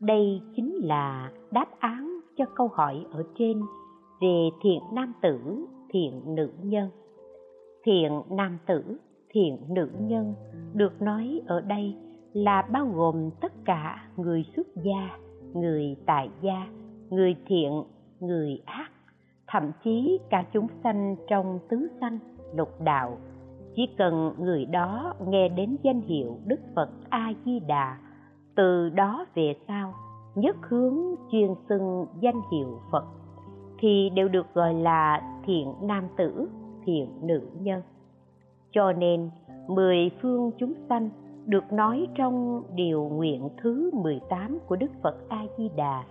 [0.00, 3.62] Đây chính là đáp án cho câu hỏi ở trên
[4.20, 6.88] về thiện nam tử, thiện nữ nhân.
[7.84, 8.96] Thiện nam tử,
[9.30, 10.34] thiện nữ nhân
[10.74, 11.96] được nói ở đây
[12.32, 15.18] là bao gồm tất cả người xuất gia,
[15.54, 16.68] người tại gia,
[17.10, 17.82] người thiện,
[18.20, 18.90] người ác,
[19.46, 22.18] thậm chí cả chúng sanh trong tứ sanh
[22.54, 23.18] lục đạo
[23.76, 27.98] chỉ cần người đó nghe đến danh hiệu đức phật a di đà
[28.54, 29.94] từ đó về sau
[30.34, 30.96] nhất hướng
[31.32, 33.04] chuyên xưng danh hiệu phật
[33.78, 36.48] thì đều được gọi là thiện nam tử
[36.84, 37.82] thiện nữ nhân
[38.72, 39.30] cho nên
[39.68, 41.10] mười phương chúng sanh
[41.46, 46.04] được nói trong điều nguyện thứ 18 của Đức Phật A Di Đà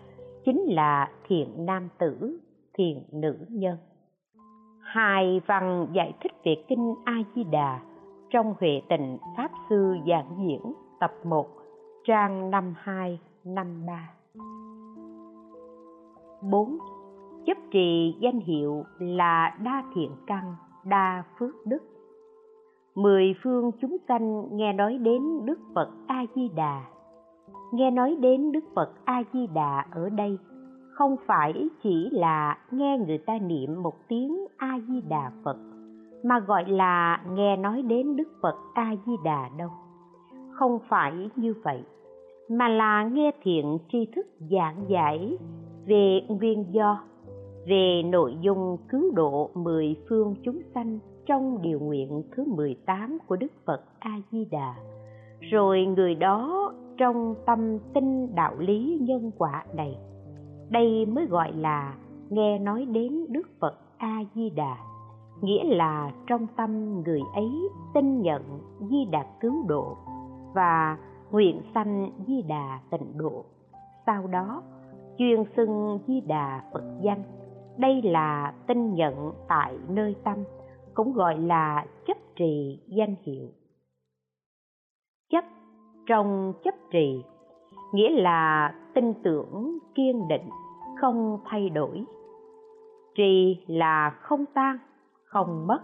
[0.46, 2.40] chính là thiện nam tử,
[2.74, 3.78] thiện nữ nhân.
[4.92, 7.80] Hai văn giải thích về kinh A Di Đà
[8.30, 11.48] trong Huệ Tịnh Pháp sư giảng diễn tập 1
[12.04, 14.10] trang 52 53.
[16.42, 16.78] 4.
[17.46, 21.84] Chấp trì danh hiệu là đa thiện căn, đa phước đức
[22.96, 26.82] mười phương chúng sanh nghe nói đến đức phật a di đà
[27.72, 30.38] nghe nói đến đức phật a di đà ở đây
[31.00, 35.58] không phải chỉ là nghe người ta niệm một tiếng a di đà phật,
[36.24, 39.70] mà gọi là nghe nói đến đức phật a di đà đâu.
[40.52, 41.84] Không phải như vậy,
[42.50, 45.38] mà là nghe thiện tri thức giảng giải
[45.86, 47.04] về nguyên do,
[47.68, 53.36] về nội dung cứu độ mười phương chúng sanh trong điều nguyện thứ 18 của
[53.36, 54.76] Đức Phật A Di Đà
[55.40, 59.98] rồi người đó trong tâm tin đạo lý nhân quả này
[60.70, 61.96] đây mới gọi là
[62.30, 64.78] nghe nói đến đức phật a di đà
[65.42, 68.44] nghĩa là trong tâm người ấy tin nhận
[68.80, 69.98] di đà cứu độ
[70.54, 70.98] và
[71.32, 73.46] nguyện sanh di đà tịnh độ.
[74.06, 74.64] Sau đó,
[75.18, 77.24] chuyên xưng di đà phật danh.
[77.78, 80.38] Đây là tin nhận tại nơi tâm,
[80.94, 83.48] cũng gọi là chấp trì danh hiệu.
[85.30, 85.44] Chấp,
[86.08, 87.24] trong chấp trì,
[87.94, 90.50] nghĩa là tin tưởng, kiên định,
[91.02, 92.04] không thay đổi.
[93.16, 94.78] Trì là không tan,
[95.26, 95.80] không mất.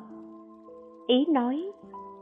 [1.08, 1.72] Ý nói,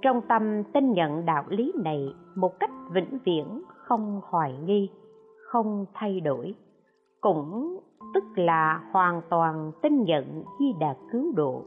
[0.01, 4.89] trong tâm tin nhận đạo lý này một cách vĩnh viễn, không hoài nghi,
[5.47, 6.55] không thay đổi.
[7.21, 7.79] Cũng
[8.13, 11.63] tức là hoàn toàn tin nhận di đà cứu độ,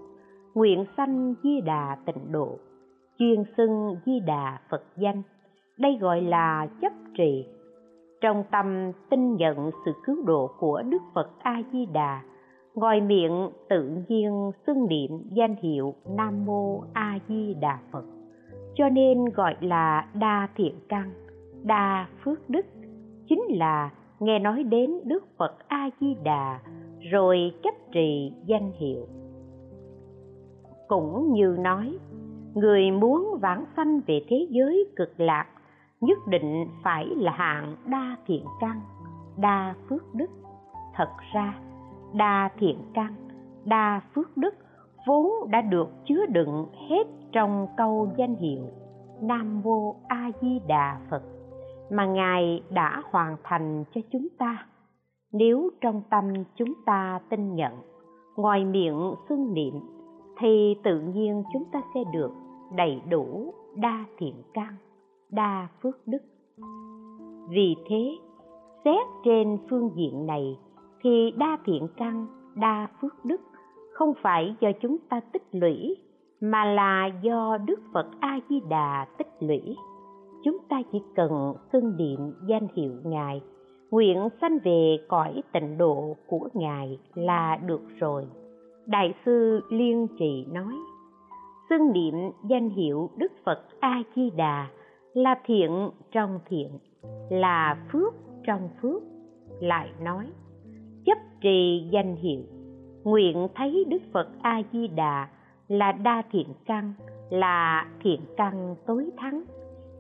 [0.55, 2.59] nguyện sanh di đà tịnh độ,
[3.19, 5.23] chuyên xưng di đà phật danh.
[5.79, 7.47] Đây gọi là chấp trì
[8.21, 12.23] trong tâm tin nhận sự cứu độ của đức phật a di đà
[12.75, 18.05] ngoài miệng tự nhiên xưng niệm danh hiệu nam mô a di đà phật.
[18.75, 21.13] Cho nên gọi là đa thiện căn,
[21.63, 22.67] đa phước đức.
[23.29, 26.61] Chính là nghe nói đến đức phật a di đà
[27.11, 29.07] rồi chấp trì danh hiệu.
[30.89, 31.99] Cũng như nói,
[32.55, 35.47] người muốn vãng sanh về thế giới cực lạc
[36.01, 38.81] nhất định phải là hạng đa thiện căn,
[39.37, 40.31] đa phước đức.
[40.95, 41.55] Thật ra,
[42.13, 43.15] đa thiện căn,
[43.65, 44.55] đa phước đức
[45.07, 48.63] vốn đã được chứa đựng hết trong câu danh hiệu
[49.23, 51.23] nam mô a di đà phật
[51.91, 54.67] mà ngài đã hoàn thành cho chúng ta.
[55.33, 57.73] Nếu trong tâm chúng ta tin nhận,
[58.37, 59.75] ngoài miệng xưng niệm,
[60.39, 62.31] thì tự nhiên chúng ta sẽ được
[62.77, 64.77] đầy đủ đa thiện căn
[65.37, 66.23] đa phước đức.
[67.49, 68.19] Vì thế,
[68.85, 70.59] xét trên phương diện này,
[71.03, 73.41] thì đa thiện căn, đa phước đức
[73.93, 75.97] không phải do chúng ta tích lũy,
[76.41, 79.77] mà là do đức phật a di đà tích lũy.
[80.45, 82.19] Chúng ta chỉ cần xưng niệm
[82.49, 83.43] danh hiệu ngài,
[83.91, 88.27] nguyện sanh về cõi tịnh độ của ngài là được rồi.
[88.87, 90.75] Đại sư liên trì nói,
[91.71, 92.15] xưng niệm
[92.49, 94.67] danh hiệu đức phật a di đà
[95.17, 96.69] là thiện trong thiện,
[97.31, 98.15] là phước
[98.47, 99.03] trong phước,
[99.61, 100.27] lại nói,
[101.05, 102.43] chấp trì danh hiệu,
[103.05, 105.29] nguyện thấy đức phật a di đà
[105.69, 106.93] là đa thiện căn,
[107.31, 109.45] là thiện căn tối thắng,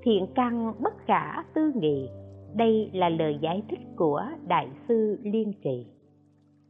[0.03, 2.09] thiện căn bất khả tư nghị.
[2.55, 5.87] Đây là lời giải thích của đại sư liên trì.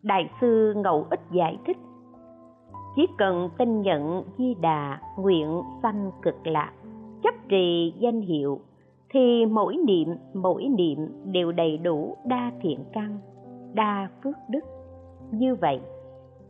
[0.03, 1.79] Đại sư ngẫu ích giải thích,
[2.97, 6.73] chỉ cần tin nhận di đà nguyện sanh cực lạc
[7.23, 8.61] chấp trì danh hiệu,
[9.11, 13.19] thì mỗi niệm mỗi niệm đều đầy đủ đa thiện căn,
[13.75, 14.61] đa phước đức.
[15.31, 15.81] Như vậy,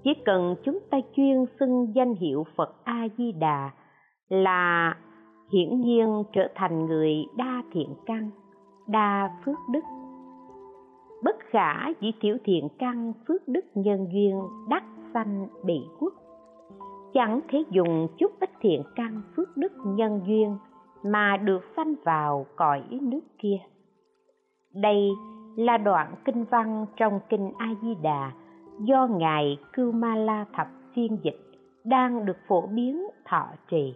[0.04, 3.70] chỉ cần chúng ta chuyên xưng danh hiệu phật a di đà
[4.28, 4.96] là
[5.52, 8.30] hiển nhiên trở thành người đa thiện căn,
[8.88, 9.84] đa phước đức.
[11.24, 16.12] Bất khả chỉ thiểu thiện căn phước đức nhân duyên đắc sanh bị quốc
[17.14, 20.56] chẳng thể dùng chút ít thiện căn phước đức nhân duyên
[21.02, 23.58] mà được sanh vào cõi nước kia.
[24.74, 25.10] Đây
[25.56, 28.32] là đoạn kinh văn trong kinh a di đà
[28.80, 31.40] do ngài cưu ma la thập phiên dịch
[31.84, 33.94] đang được phổ biến, thọ trì.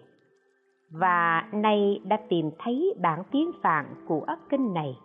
[0.91, 4.97] Và nay đã tìm thấy bản tiếng phạn của kinh này.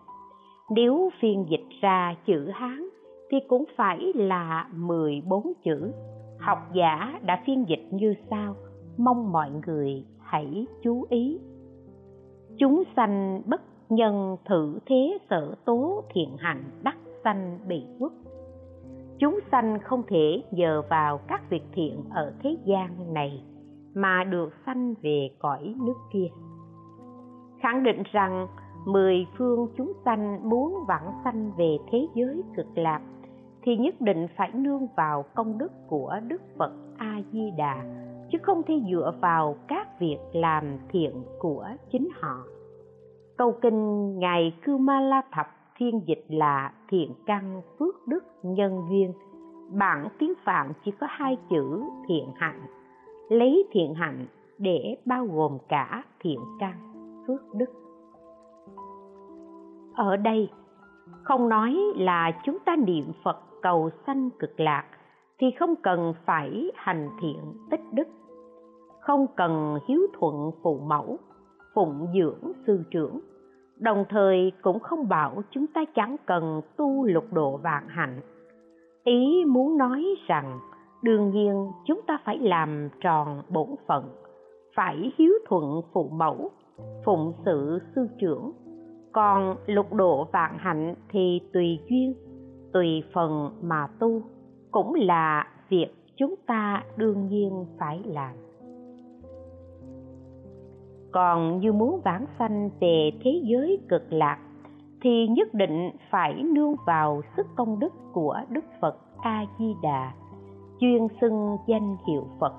[0.69, 2.89] Nếu phiên dịch ra chữ hán
[3.31, 5.91] thì cũng phải là 14 chữ
[6.45, 8.55] học giả đã phiên dịch như sau.
[8.97, 11.39] Mong mọi người hãy chú ý.
[12.57, 18.13] Chúng sanh bất nhân thử thế sở tố thiện hạnh đắc sanh bị quốc.
[19.19, 23.43] Chúng sanh không thể nhờ vào các việc thiện ở thế gian này
[23.95, 26.27] mà được sanh về cõi nước kia.
[27.61, 28.47] Khẳng định rằng
[28.85, 33.01] mười phương chúng sanh muốn vãng sanh về thế giới cực lạc
[33.65, 37.83] thì nhất định phải nương vào công đức của đức phật a di đà
[38.31, 42.37] chứ không thể dựa vào các việc làm thiện của chính họ.
[43.37, 45.47] Câu kinh ngài cư ma la thập
[45.77, 49.13] phiên dịch là thiện căn phước đức nhân duyên.
[49.71, 52.61] Bản tiếng phạn chỉ có hai chữ thiện hạnh.
[53.29, 54.25] Lấy thiện hạnh
[54.57, 56.73] để bao gồm cả thiện căn
[57.27, 57.69] phước đức.
[59.95, 60.49] Ở đây,
[61.23, 64.85] không nói là chúng ta niệm phật cầu sanh cực lạc
[65.39, 67.37] thì không cần phải hành thiện
[67.71, 68.07] tích đức.
[68.99, 71.17] Không cần hiếu thuận phụ mẫu,
[71.75, 73.19] phụng dưỡng sư trưởng.
[73.79, 78.21] Đồng thời cũng không bảo chúng ta chẳng cần tu lục độ vạn hạnh.
[79.03, 80.59] Ý muốn nói rằng,
[81.03, 84.03] đương nhiên chúng ta phải làm tròn bổn phận,
[84.75, 86.51] phải hiếu thuận phụ mẫu,
[87.05, 88.51] phụng sự sư trưởng.
[89.11, 92.13] Còn lục độ vạn hạnh thì tùy duyên
[92.75, 94.21] tùy phần mà tu,
[94.71, 98.35] cũng là việc chúng ta đương nhiên phải làm.
[101.11, 104.39] Còn như muốn vãng sanh về thế giới cực lạc,
[105.01, 110.13] thì nhất định phải nương vào sức công đức của đức phật a di đà
[110.79, 112.53] chuyên xưng danh hiệu phật,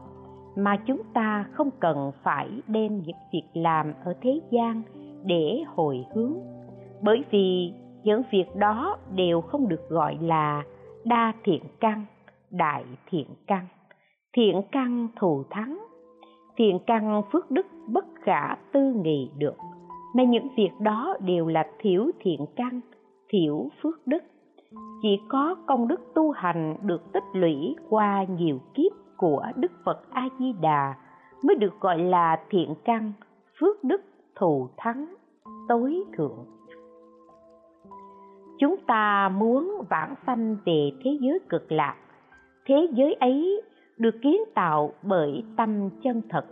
[0.57, 4.83] mà chúng ta không cần phải đem những việc làm ở thế gian
[5.25, 6.35] để hồi hướng.
[7.03, 7.73] Bởi vì
[8.07, 10.63] những việc đó đều không được gọi là
[11.05, 12.05] đa thiện căn,
[12.51, 13.67] đại thiện căn.
[14.37, 15.79] Thiện căn thù thắng,
[16.57, 19.55] thiện căn phước đức bất khả tư nghị được.
[20.15, 22.81] Mà những việc đó đều là thiểu thiện căn,
[23.29, 24.23] thiểu phước đức.
[25.03, 30.11] Chỉ có công đức tu hành được tích lũy qua nhiều kiếp của đức phật
[30.11, 30.95] a di đà
[31.43, 33.13] mới được gọi là thiện căn,
[33.61, 34.01] phước đức
[34.37, 35.15] thù thắng,
[35.69, 36.56] tối thượng
[38.59, 41.97] chúng ta muốn vãng sanh về thế giới cực lạc.
[42.67, 43.63] Thế giới ấy
[43.99, 46.47] được kiến tạo bởi tâm chân thật,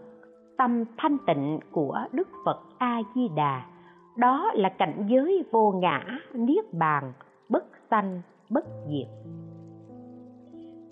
[0.56, 3.62] tâm thanh tịnh của đức phật a di đà
[4.16, 6.00] đó là cảnh giới vô ngã,
[6.32, 7.12] niết bàn,
[7.48, 9.08] bất sanh, bất diệt.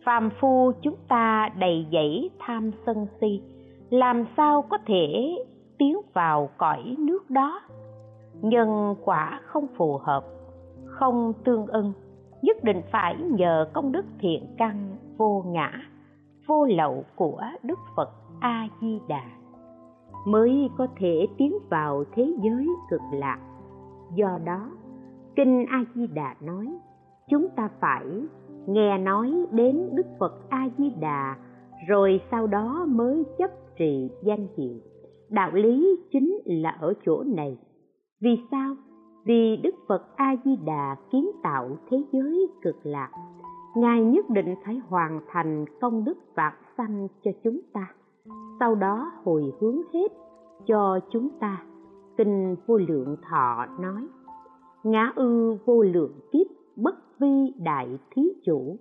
[0.05, 3.43] Phàm phu chúng ta đầy dẫy tham sân si,
[3.91, 5.37] làm sao có thể
[5.79, 7.61] tiến vào cõi nước đó?
[8.43, 10.25] Nhân quả không phù hợp
[11.03, 11.93] không tương ưng,
[12.43, 15.71] nhất định phải nhờ công đức thiện căn vô ngã,
[16.47, 19.25] vô lậu của đức phật a di đà
[20.27, 23.39] mới có thể tiến vào thế giới cực lạc.
[24.15, 24.71] Do đó,
[25.37, 26.67] kinh a di đà nói,
[27.31, 28.07] chúng ta phải
[28.67, 31.37] nghe nói đến đức phật a di đà
[31.89, 34.77] rồi sau đó mới chấp trì danh hiệu.
[35.31, 37.59] Đạo lý chính là ở chỗ này.
[38.21, 38.77] Vì sao?
[39.25, 43.11] Vì đức phật a di đà kiến tạo thế giới cực lạc,
[43.77, 47.95] ngài nhất định phải hoàn thành công đức vạn sanh cho chúng ta.
[48.61, 50.13] Sau đó hồi hướng hết
[50.67, 51.63] cho chúng ta,
[52.17, 54.07] kinh vô lượng thọ nói,
[54.83, 56.47] ngã ư vô lượng kiếp,
[56.77, 58.77] bất vi đại thí chủ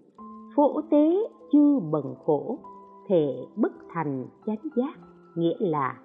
[0.55, 2.59] phổ tế chư bần khổ
[3.07, 4.93] thể bất thành chánh giác,
[5.35, 5.97] nghĩa là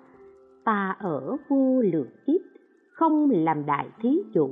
[0.64, 2.56] ta ở vô lượng kiếp
[2.97, 4.49] không làm đại thí chủ,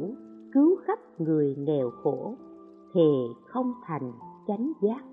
[0.53, 2.35] cứu khắp người nghèo khổ,
[2.95, 3.11] thề
[3.47, 4.13] không thành
[4.47, 5.05] chánh giác.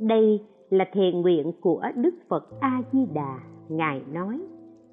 [0.00, 0.40] Đây
[0.70, 3.38] là thề nguyện của đức phật a di đà
[3.68, 4.40] ngài nói,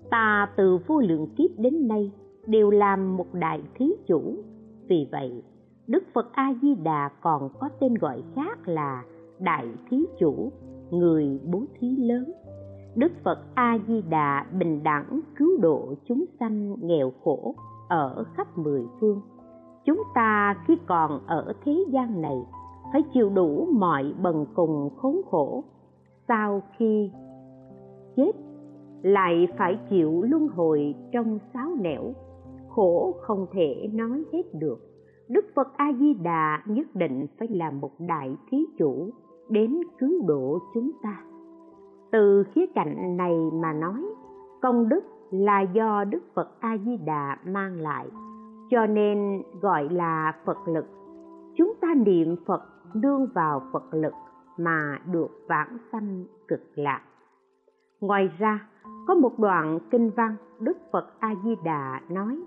[0.10, 2.12] ta từ vô lượng kiếp đến nay
[2.46, 4.36] đều làm một đại thí chủ.
[4.88, 5.44] Vì vậy,
[5.88, 9.04] đức phật a di đà còn có tên gọi khác là
[9.40, 10.52] đại thí chủ,
[10.92, 12.32] người bố thí lớn
[13.00, 17.56] đức phật a di đà bình đẳng cứu độ chúng sanh nghèo khổ
[17.89, 19.22] ở khắp mười phương.
[19.86, 22.38] Chúng ta khi còn ở thế gian này,
[22.93, 25.64] phải chịu đủ mọi bần cùng khốn khổ.
[26.28, 27.12] Sau khi
[28.16, 28.32] chết,
[29.02, 32.14] lại phải chịu luân hồi trong sáu nẻo.
[32.70, 34.80] Khổ không thể nói hết được.
[35.30, 39.10] Đức phật a di đà nhất định phải là một đại thí chủ
[39.50, 41.24] đến cứu độ chúng ta
[42.12, 44.05] từ khía cạnh này mà nói,
[44.62, 45.01] công đức
[45.32, 48.07] là do đức phật a di đà mang lại,
[48.70, 50.86] cho nên gọi là phật lực.
[51.55, 52.62] Chúng ta niệm phật
[52.93, 54.14] đương vào phật lực
[54.57, 57.01] mà được vãng sanh cực lạc.
[58.01, 58.68] Ngoài ra,
[59.07, 62.39] có một đoạn kinh văn đức phật a di đà nói,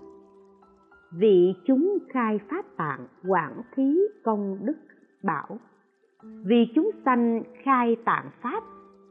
[1.17, 4.77] vị chúng khai pháp tạng quảng thí công đức
[5.23, 5.57] bảo,
[6.45, 8.63] vì chúng sanh khai tạng pháp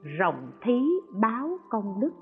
[0.02, 0.80] rộng thí
[1.20, 2.12] báo công đức.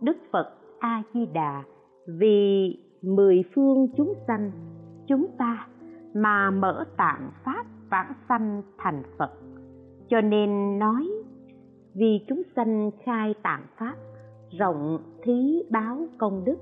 [0.00, 1.62] Đức phật a di đà
[2.06, 4.50] vì mười phương chúng sanh,
[5.06, 5.66] chúng ta
[6.14, 9.30] mà mở tạng pháp vãng sanh thành phật.
[10.08, 11.08] Cho nên nói,
[11.94, 13.94] vì chúng sanh khai tạng pháp,
[14.58, 16.56] rộng thí báo công đức,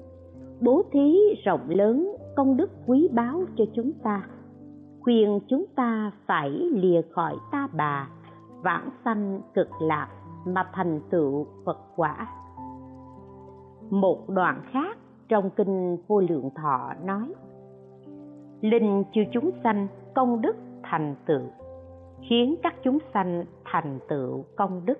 [0.60, 4.28] bố thí rộng lớn công đức quý báu cho chúng ta,
[5.00, 8.08] khuyên chúng ta phải lìa khỏi ta bà,
[8.62, 10.08] vãng sanh cực lạc
[10.46, 12.26] mà thành tựu phật quả.
[13.90, 17.34] Một đoạn khác trong kinh vô lượng thọ nói,
[18.60, 21.46] linh chư chúng sanh công đức thành tựu,
[22.28, 24.98] khiến các chúng sanh thành tựu công đức,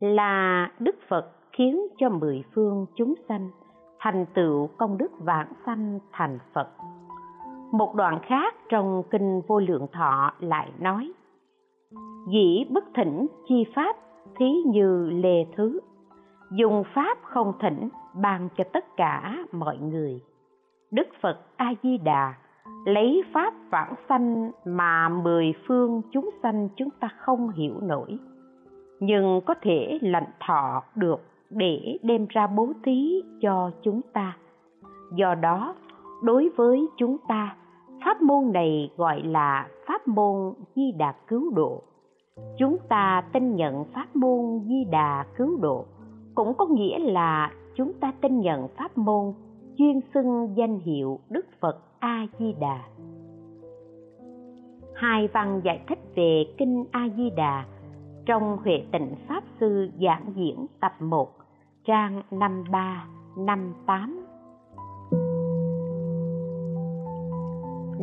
[0.00, 3.50] là đức phật khiến cho mười phương chúng sanh
[3.98, 6.68] thành tựu công đức vãng sanh thành phật.
[7.72, 11.12] Một đoạn khác trong kinh vô lượng thọ lại nói,
[12.32, 13.96] dĩ bất thỉnh chi pháp
[14.42, 15.80] thí như lê thứ.
[16.50, 20.20] Dùng pháp không thỉnh, ban cho tất cả mọi người.
[20.90, 22.34] Đức phật a di đà
[22.86, 28.18] lấy pháp vãng sanh mà mười phương chúng sanh chúng ta không hiểu nổi.
[29.00, 31.20] Nhưng có thể lạnh thọ được
[31.50, 34.36] để đem ra bố thí cho chúng ta.
[35.14, 35.74] Do đó,
[36.22, 37.56] đối với chúng ta,
[38.04, 41.82] pháp môn này gọi là pháp môn di đà cứu độ
[42.58, 45.84] chúng ta tin nhận pháp môn di đà cứu độ
[46.34, 49.32] cũng có nghĩa là chúng ta tin nhận pháp môn
[49.78, 52.80] chuyên xưng danh hiệu đức phật a di đà
[54.94, 57.64] hai văn giải thích về kinh a di đà
[58.26, 61.28] trong Huệ Tịnh Pháp Sư giảng diễn tập 1,
[61.84, 64.26] trang 53, 58.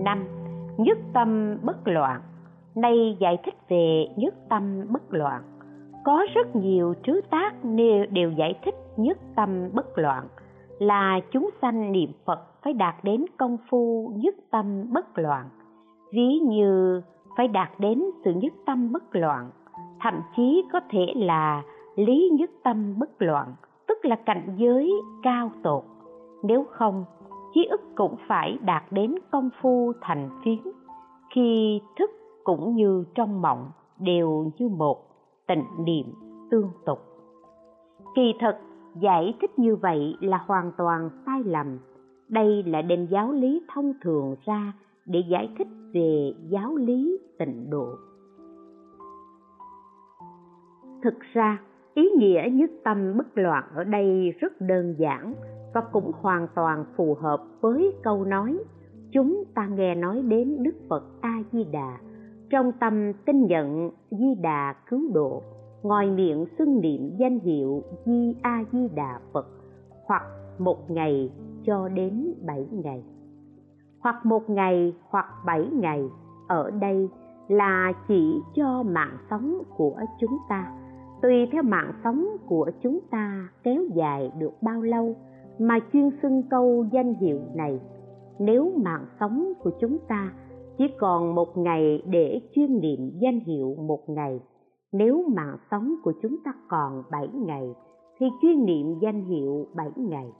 [0.03, 0.27] 5.
[0.77, 2.21] Nhất tâm bất loạn
[2.75, 5.41] Nay giải thích về nhất tâm bất loạn.
[6.03, 7.53] Có rất nhiều trứ tác
[8.11, 10.27] đều giải thích nhất tâm bất loạn
[10.79, 15.49] là chúng sanh niệm Phật phải đạt đến công phu nhất tâm bất loạn.
[16.11, 17.01] Ví như
[17.37, 19.49] phải đạt đến sự nhất tâm bất loạn,
[19.99, 21.63] thậm chí có thể là
[21.95, 23.53] lý nhất tâm bất loạn,
[23.87, 24.93] tức là cảnh giới
[25.23, 25.83] cao tột
[26.43, 27.05] nếu không
[27.53, 30.59] chí ức cũng phải đạt đến công phu thành phiến
[31.35, 32.11] khi thức
[32.49, 34.97] cũng như trong mộng đều như một
[35.47, 36.05] tịnh niệm
[36.51, 36.99] tương tục.
[38.15, 38.55] Kỳ thực,
[38.99, 41.79] giải thích như vậy là hoàn toàn sai lầm.
[42.29, 44.73] Đây là đem giáo lý thông thường ra
[45.05, 47.87] để giải thích về giáo lý tịnh độ.
[51.03, 51.61] Thực ra,
[51.93, 55.33] ý nghĩa nhất tâm bất loạn ở đây rất đơn giản
[55.73, 58.57] và cũng hoàn toàn phù hợp với câu nói
[59.11, 61.97] chúng ta nghe nói đến đức phật a di đà
[62.49, 65.41] trong tâm tin nhận di đà cứu độ,
[65.83, 69.47] ngoài miệng xưng niệm danh hiệu di a di đà phật,
[70.05, 70.23] hoặc
[70.59, 71.31] một ngày
[71.65, 73.03] cho đến bảy ngày.
[73.99, 76.03] Hoặc một ngày, hoặc bảy ngày,
[76.47, 77.09] ở đây
[77.47, 80.71] là chỉ cho mạng sống của chúng ta.
[81.21, 85.15] Tùy theo mạng sống của chúng ta kéo dài được bao lâu
[85.59, 87.79] mà chuyên xưng câu danh hiệu này,
[88.39, 90.31] nếu mạng sống của chúng ta
[90.79, 94.39] chỉ còn một ngày để chuyên niệm danh hiệu một ngày.
[94.91, 97.73] Nếu mạng sống của chúng ta còn bảy ngày,
[98.19, 100.31] thì chuyên niệm danh hiệu bảy ngày.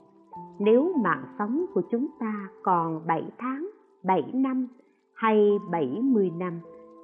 [0.58, 3.70] Nếu mạng sống của chúng ta còn bảy tháng,
[4.04, 4.68] bảy năm
[5.14, 6.60] hay bảy mươi năm,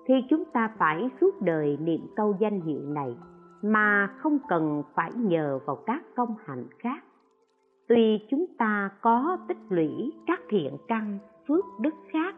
[0.07, 3.16] thì chúng ta phải suốt đời niệm câu danh hiệu này,
[3.62, 7.05] mà không cần phải nhờ vào các công hạnh khác.
[7.89, 11.18] Tuy chúng ta có tích lũy các thiện căn,
[11.49, 12.34] phước đức khác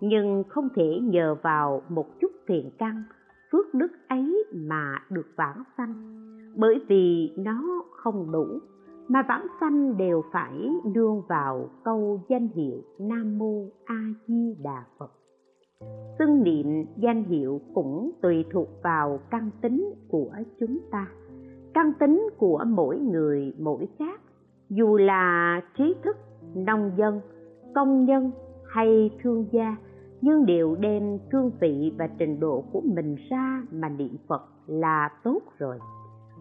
[0.00, 3.02] nhưng không thể nhờ vào một chút thiện căn,
[3.52, 5.94] phước đức ấy mà được vãng sanh.
[6.56, 8.46] Bởi vì nó không đủ,
[9.08, 14.84] mà vãng sanh đều phải nương vào câu danh hiệu nam mô a di đà
[14.98, 15.10] phật.
[16.18, 20.30] Xưng niệm danh hiệu cũng tùy thuộc vào căn tính của
[20.60, 21.06] chúng ta.
[21.74, 24.20] Căn tính của mỗi người mỗi khác,
[24.70, 26.16] dù là trí thức,
[26.54, 27.20] nông dân,
[27.74, 28.30] công nhân
[28.68, 29.76] hay thương gia
[30.20, 35.08] nhưng đều đem cương vị và trình độ của mình ra mà niệm phật là
[35.24, 35.78] tốt rồi.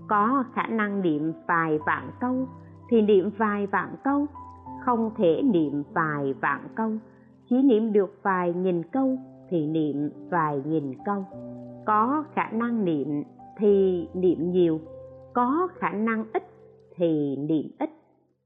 [0.07, 2.47] Có khả năng niệm vài vạn câu
[2.89, 4.25] thì niệm vài vạn câu.
[4.85, 6.91] Không thể niệm vài vạn câu.
[7.49, 9.17] Chỉ niệm được vài nghìn câu
[9.49, 11.25] thì niệm vài nghìn câu.
[11.85, 13.23] Có khả năng niệm
[13.57, 14.79] thì niệm nhiều.
[15.33, 16.43] Có khả năng ít
[16.95, 17.89] thì niệm ít.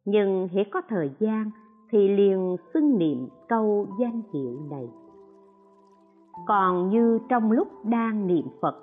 [0.06, 1.52] Nhưng hễ có thời gian
[1.92, 4.88] thì liền xưng niệm câu danh hiệu này
[6.48, 8.76] còn như trong lúc đang niệm phật,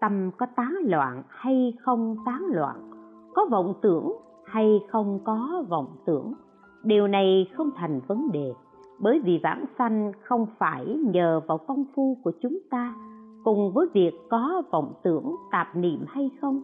[0.00, 2.90] tâm có tán loạn hay không tán loạn,
[3.34, 4.12] có vọng tưởng
[4.44, 6.34] hay không có vọng tưởng,
[6.84, 8.52] điều này không thành vấn đề,
[8.98, 12.94] bởi vì vãng sanh không phải nhờ vào công phu của chúng ta,
[13.44, 16.62] cùng với việc có vọng tưởng tạp niệm hay không,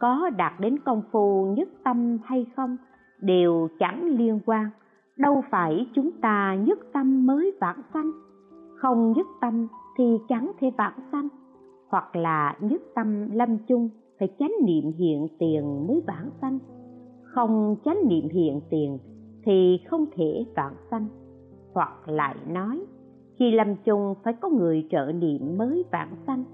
[0.00, 2.76] có đạt đến công phu nhất tâm hay không,
[3.20, 4.70] đều chẳng liên quan,
[5.18, 8.10] đâu phải chúng ta nhất tâm mới vãng sanh
[8.76, 9.66] không nhất tâm
[9.96, 11.28] thì chẳng thể vãng sanh.
[11.88, 16.58] Hoặc là nhất tâm lâm chung, phải chánh niệm hiện tiền mới vãng sanh.
[17.22, 18.98] Không chánh niệm hiện tiền
[19.44, 21.06] thì không thể vãng sanh.
[21.74, 22.84] Hoặc lại nói,
[23.38, 26.44] khi lâm chung phải có người trợ niệm mới vãng sanh.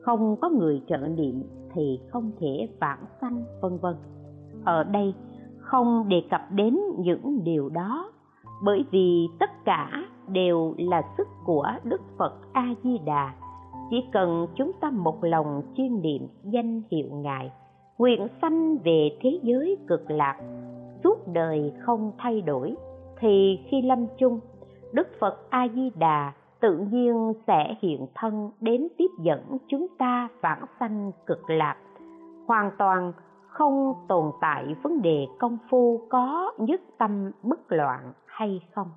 [0.00, 1.42] Không có người trợ niệm
[1.74, 3.94] thì không thể vãng sanh, vân vân.
[4.64, 5.14] Ở đây
[5.58, 8.12] không đề cập đến những điều đó,
[8.64, 13.32] bởi vì tất cả đều là sức của đức phật a di đà
[13.90, 17.52] chỉ cần chúng ta một lòng chuyên niệm danh hiệu ngài,
[17.98, 20.36] nguyện sanh về thế giới cực lạc,
[21.04, 22.74] suốt đời không thay đổi,
[23.20, 24.40] thì khi lâm chung,
[24.92, 30.28] đức phật a di đà tự nhiên sẽ hiện thân đến tiếp dẫn chúng ta
[30.40, 31.76] vãng sanh cực lạc.
[32.46, 33.12] Hoàn toàn
[33.48, 38.88] không tồn tại vấn đề công phu có nhất tâm bất loạn hay không?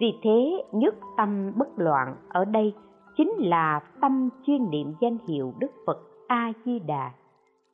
[0.00, 2.74] Vì thế, nhất tâm bất loạn ở đây
[3.16, 7.10] chính là tâm chuyên niệm danh hiệu đức phật a di đà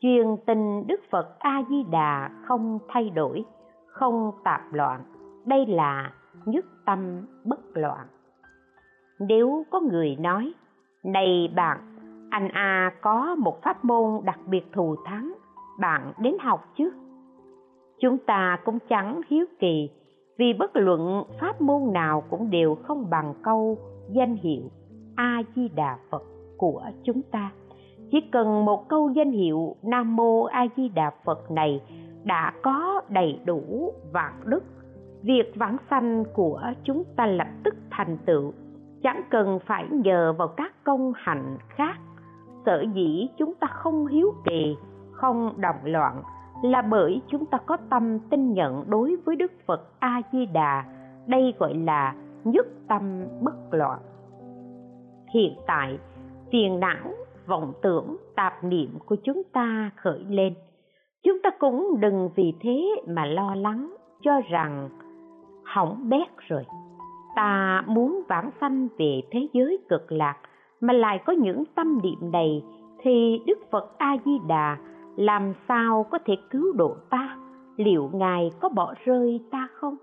[0.03, 3.45] chuyên tình đức phật a di đà không thay đổi,
[3.87, 5.01] không tạp loạn.
[5.47, 6.13] Đây là
[6.47, 8.07] nhất tâm bất loạn.
[9.21, 10.53] Nếu có người nói,
[11.05, 11.79] này bạn,
[12.31, 15.33] anh a có một pháp môn đặc biệt thù thắng,
[15.81, 16.93] bạn đến học chứ?
[18.01, 19.91] Chúng ta cũng chẳng hiếu kỳ
[20.43, 23.79] vì bất luận pháp môn nào cũng đều không bằng câu
[24.09, 24.63] danh hiệu
[25.17, 26.23] a di đà phật
[26.57, 27.53] của chúng ta.
[28.11, 31.83] Chỉ cần một câu danh hiệu nam mô a di đà phật này
[32.25, 34.65] đã có đầy đủ vạn đức,
[35.23, 38.53] việc vãng sanh của chúng ta lập tức thành tựu.
[39.03, 41.97] Chẳng cần phải nhờ vào các công hạnh khác,
[42.67, 44.77] sở dĩ chúng ta không hiếu kỳ,
[45.13, 46.23] không động loạn
[46.63, 50.85] là bởi chúng ta có tâm tin nhận đối với đức phật a di đà
[51.27, 53.99] đây gọi là nhất tâm bất loạn.
[55.35, 55.99] Hiện tại,
[56.53, 57.13] phiền não,
[57.47, 60.55] vọng tưởng, tạp niệm của chúng ta khởi lên.
[61.25, 64.89] Chúng ta cũng đừng vì thế mà lo lắng, cho rằng
[65.65, 66.65] hỏng bét rồi.
[67.37, 70.37] Ta muốn vãng sanh về thế giới cực lạc,
[70.81, 72.65] mà lại có những tâm niệm này,
[73.03, 74.77] thì đức phật a di đà
[75.17, 77.37] làm sao có thể cứu độ ta?
[77.77, 79.97] Liệu ngài có bỏ rơi ta không?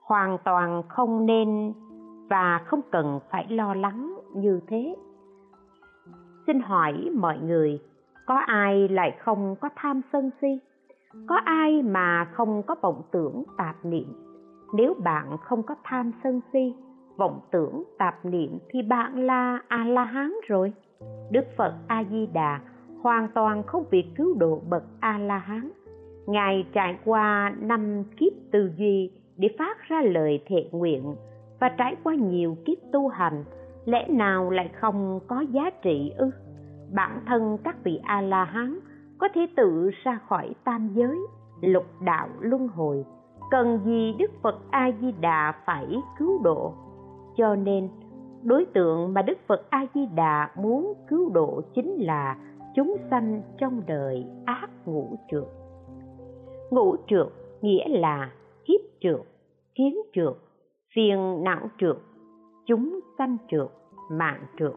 [0.00, 1.72] Hoàn toàn không nên
[2.28, 4.96] và không cần phải lo lắng như thế.
[6.46, 7.80] Xin hỏi mọi người,
[8.26, 10.60] có ai lại không có tham sân si?
[11.28, 14.12] Có ai mà không có vọng tưởng tạp niệm?
[14.74, 16.74] Nếu bạn không có tham sân si,
[17.16, 20.72] vọng tưởng tạp niệm thì bạn là a la hán rồi.
[21.30, 22.60] Đức phật a di đà
[23.06, 25.70] hoàn toàn không việc cứu độ bậc a la hán
[26.26, 31.14] ngài trải qua năm kiếp tư duy để phát ra lời thệ nguyện
[31.60, 33.44] và trải qua nhiều kiếp tu hành,
[33.84, 36.30] lẽ nào lại không có giá trị ư?
[36.92, 38.78] Bản thân các vị a la hán
[39.18, 41.16] có thể tự ra khỏi tam giới,
[41.60, 43.04] lục đạo luân hồi.
[43.50, 45.86] Cần gì đức phật a di đà phải
[46.18, 46.72] cứu độ?
[47.36, 47.88] Cho nên,
[48.42, 52.36] đối tượng mà đức phật a di đà muốn cứu độ chính là
[52.76, 55.44] chúng sanh trong đời ác ngũ trượt
[56.70, 57.26] ngũ trượt
[57.60, 58.32] nghĩa là
[58.64, 59.20] kiếp trượt
[59.74, 60.34] kiến trượt
[60.94, 61.96] phiền não trượt
[62.66, 63.68] chúng sanh trượt
[64.10, 64.72] mạng trượt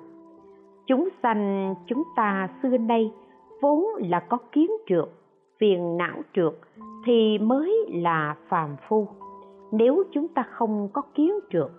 [0.88, 3.12] chúng sanh chúng ta xưa nay
[3.62, 5.10] vốn là có kiến trượt
[5.60, 6.54] phiền não trượt
[7.06, 9.08] thì mới là phàm phu.
[9.72, 11.72] Nếu chúng ta không có kiến trượt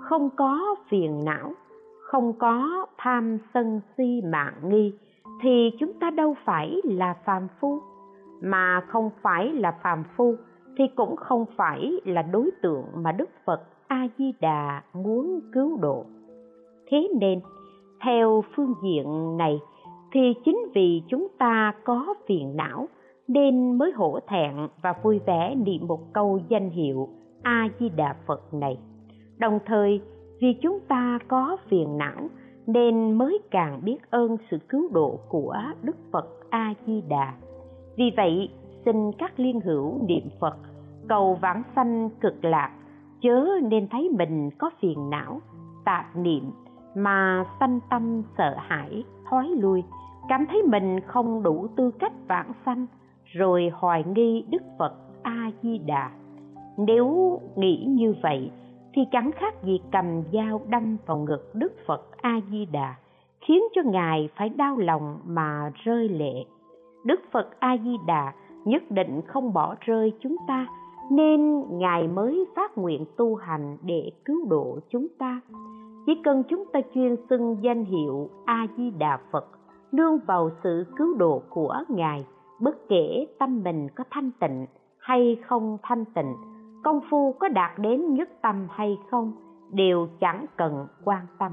[0.00, 1.52] không có phiền não,
[2.00, 4.92] không có tham sân si mạng nghi
[5.44, 7.78] thì chúng ta đâu phải là phàm phu.
[8.40, 10.34] Mà không phải là phàm phu
[10.78, 15.76] thì cũng không phải là đối tượng mà đức phật a di đà muốn cứu
[15.76, 16.04] độ.
[16.86, 17.40] Thế nên,
[18.04, 19.60] theo phương diện này,
[20.12, 22.88] thì chính vì chúng ta có phiền não
[23.28, 27.08] nên mới hổ thẹn và vui vẻ niệm một câu danh hiệu
[27.42, 28.78] a di đà phật này.
[29.38, 30.00] Đồng thời,
[30.40, 32.28] vì chúng ta có phiền não
[32.66, 37.34] nên mới càng biết ơn sự cứu độ của đức phật a di đà
[37.96, 38.48] vì vậy,
[38.84, 40.56] xin các liên hữu niệm phật,
[41.08, 42.70] cầu vãng sanh cực lạc,
[43.20, 45.40] chớ nên thấy mình có phiền não,
[45.84, 46.50] tạp niệm,
[46.94, 49.84] mà sanh tâm sợ hãi thoái lui.
[50.28, 52.86] Cảm thấy mình không đủ tư cách vãng sanh,
[53.24, 56.10] rồi hoài nghi đức phật a di đà
[56.76, 58.50] nếu nghĩ như vậy
[58.94, 62.94] thì chẳng khác gì cầm dao đâm vào ngực đức phật a di đà
[63.40, 66.44] khiến cho ngài phải đau lòng mà rơi lệ.
[67.04, 68.32] Đức phật a di đà
[68.64, 70.66] nhất định không bỏ rơi chúng ta,
[71.10, 75.40] nên ngài mới phát nguyện tu hành để cứu độ chúng ta.
[76.06, 79.46] Chỉ cần chúng ta chuyên xưng danh hiệu a di đà phật,
[79.92, 82.26] nương vào sự cứu độ của ngài,
[82.60, 84.66] bất kể tâm mình có thanh tịnh
[84.98, 86.34] hay không thanh tịnh
[86.84, 89.32] công phu có đạt đến nhất tâm hay không
[89.72, 91.52] đều chẳng cần quan tâm.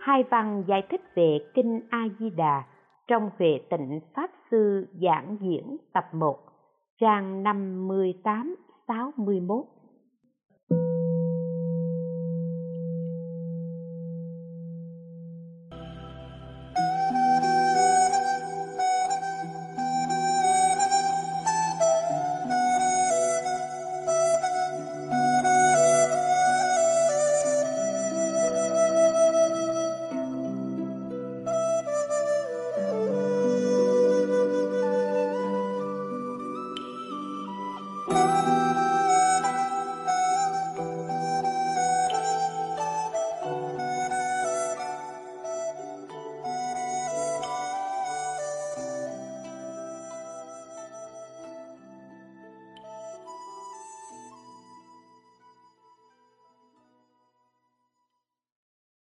[0.00, 2.62] Hai văn giải thích về kinh a di đà
[3.08, 6.38] trong huệ tịnh pháp sư giảng diễn tập 1
[7.00, 7.44] trang
[8.86, 9.64] 58-61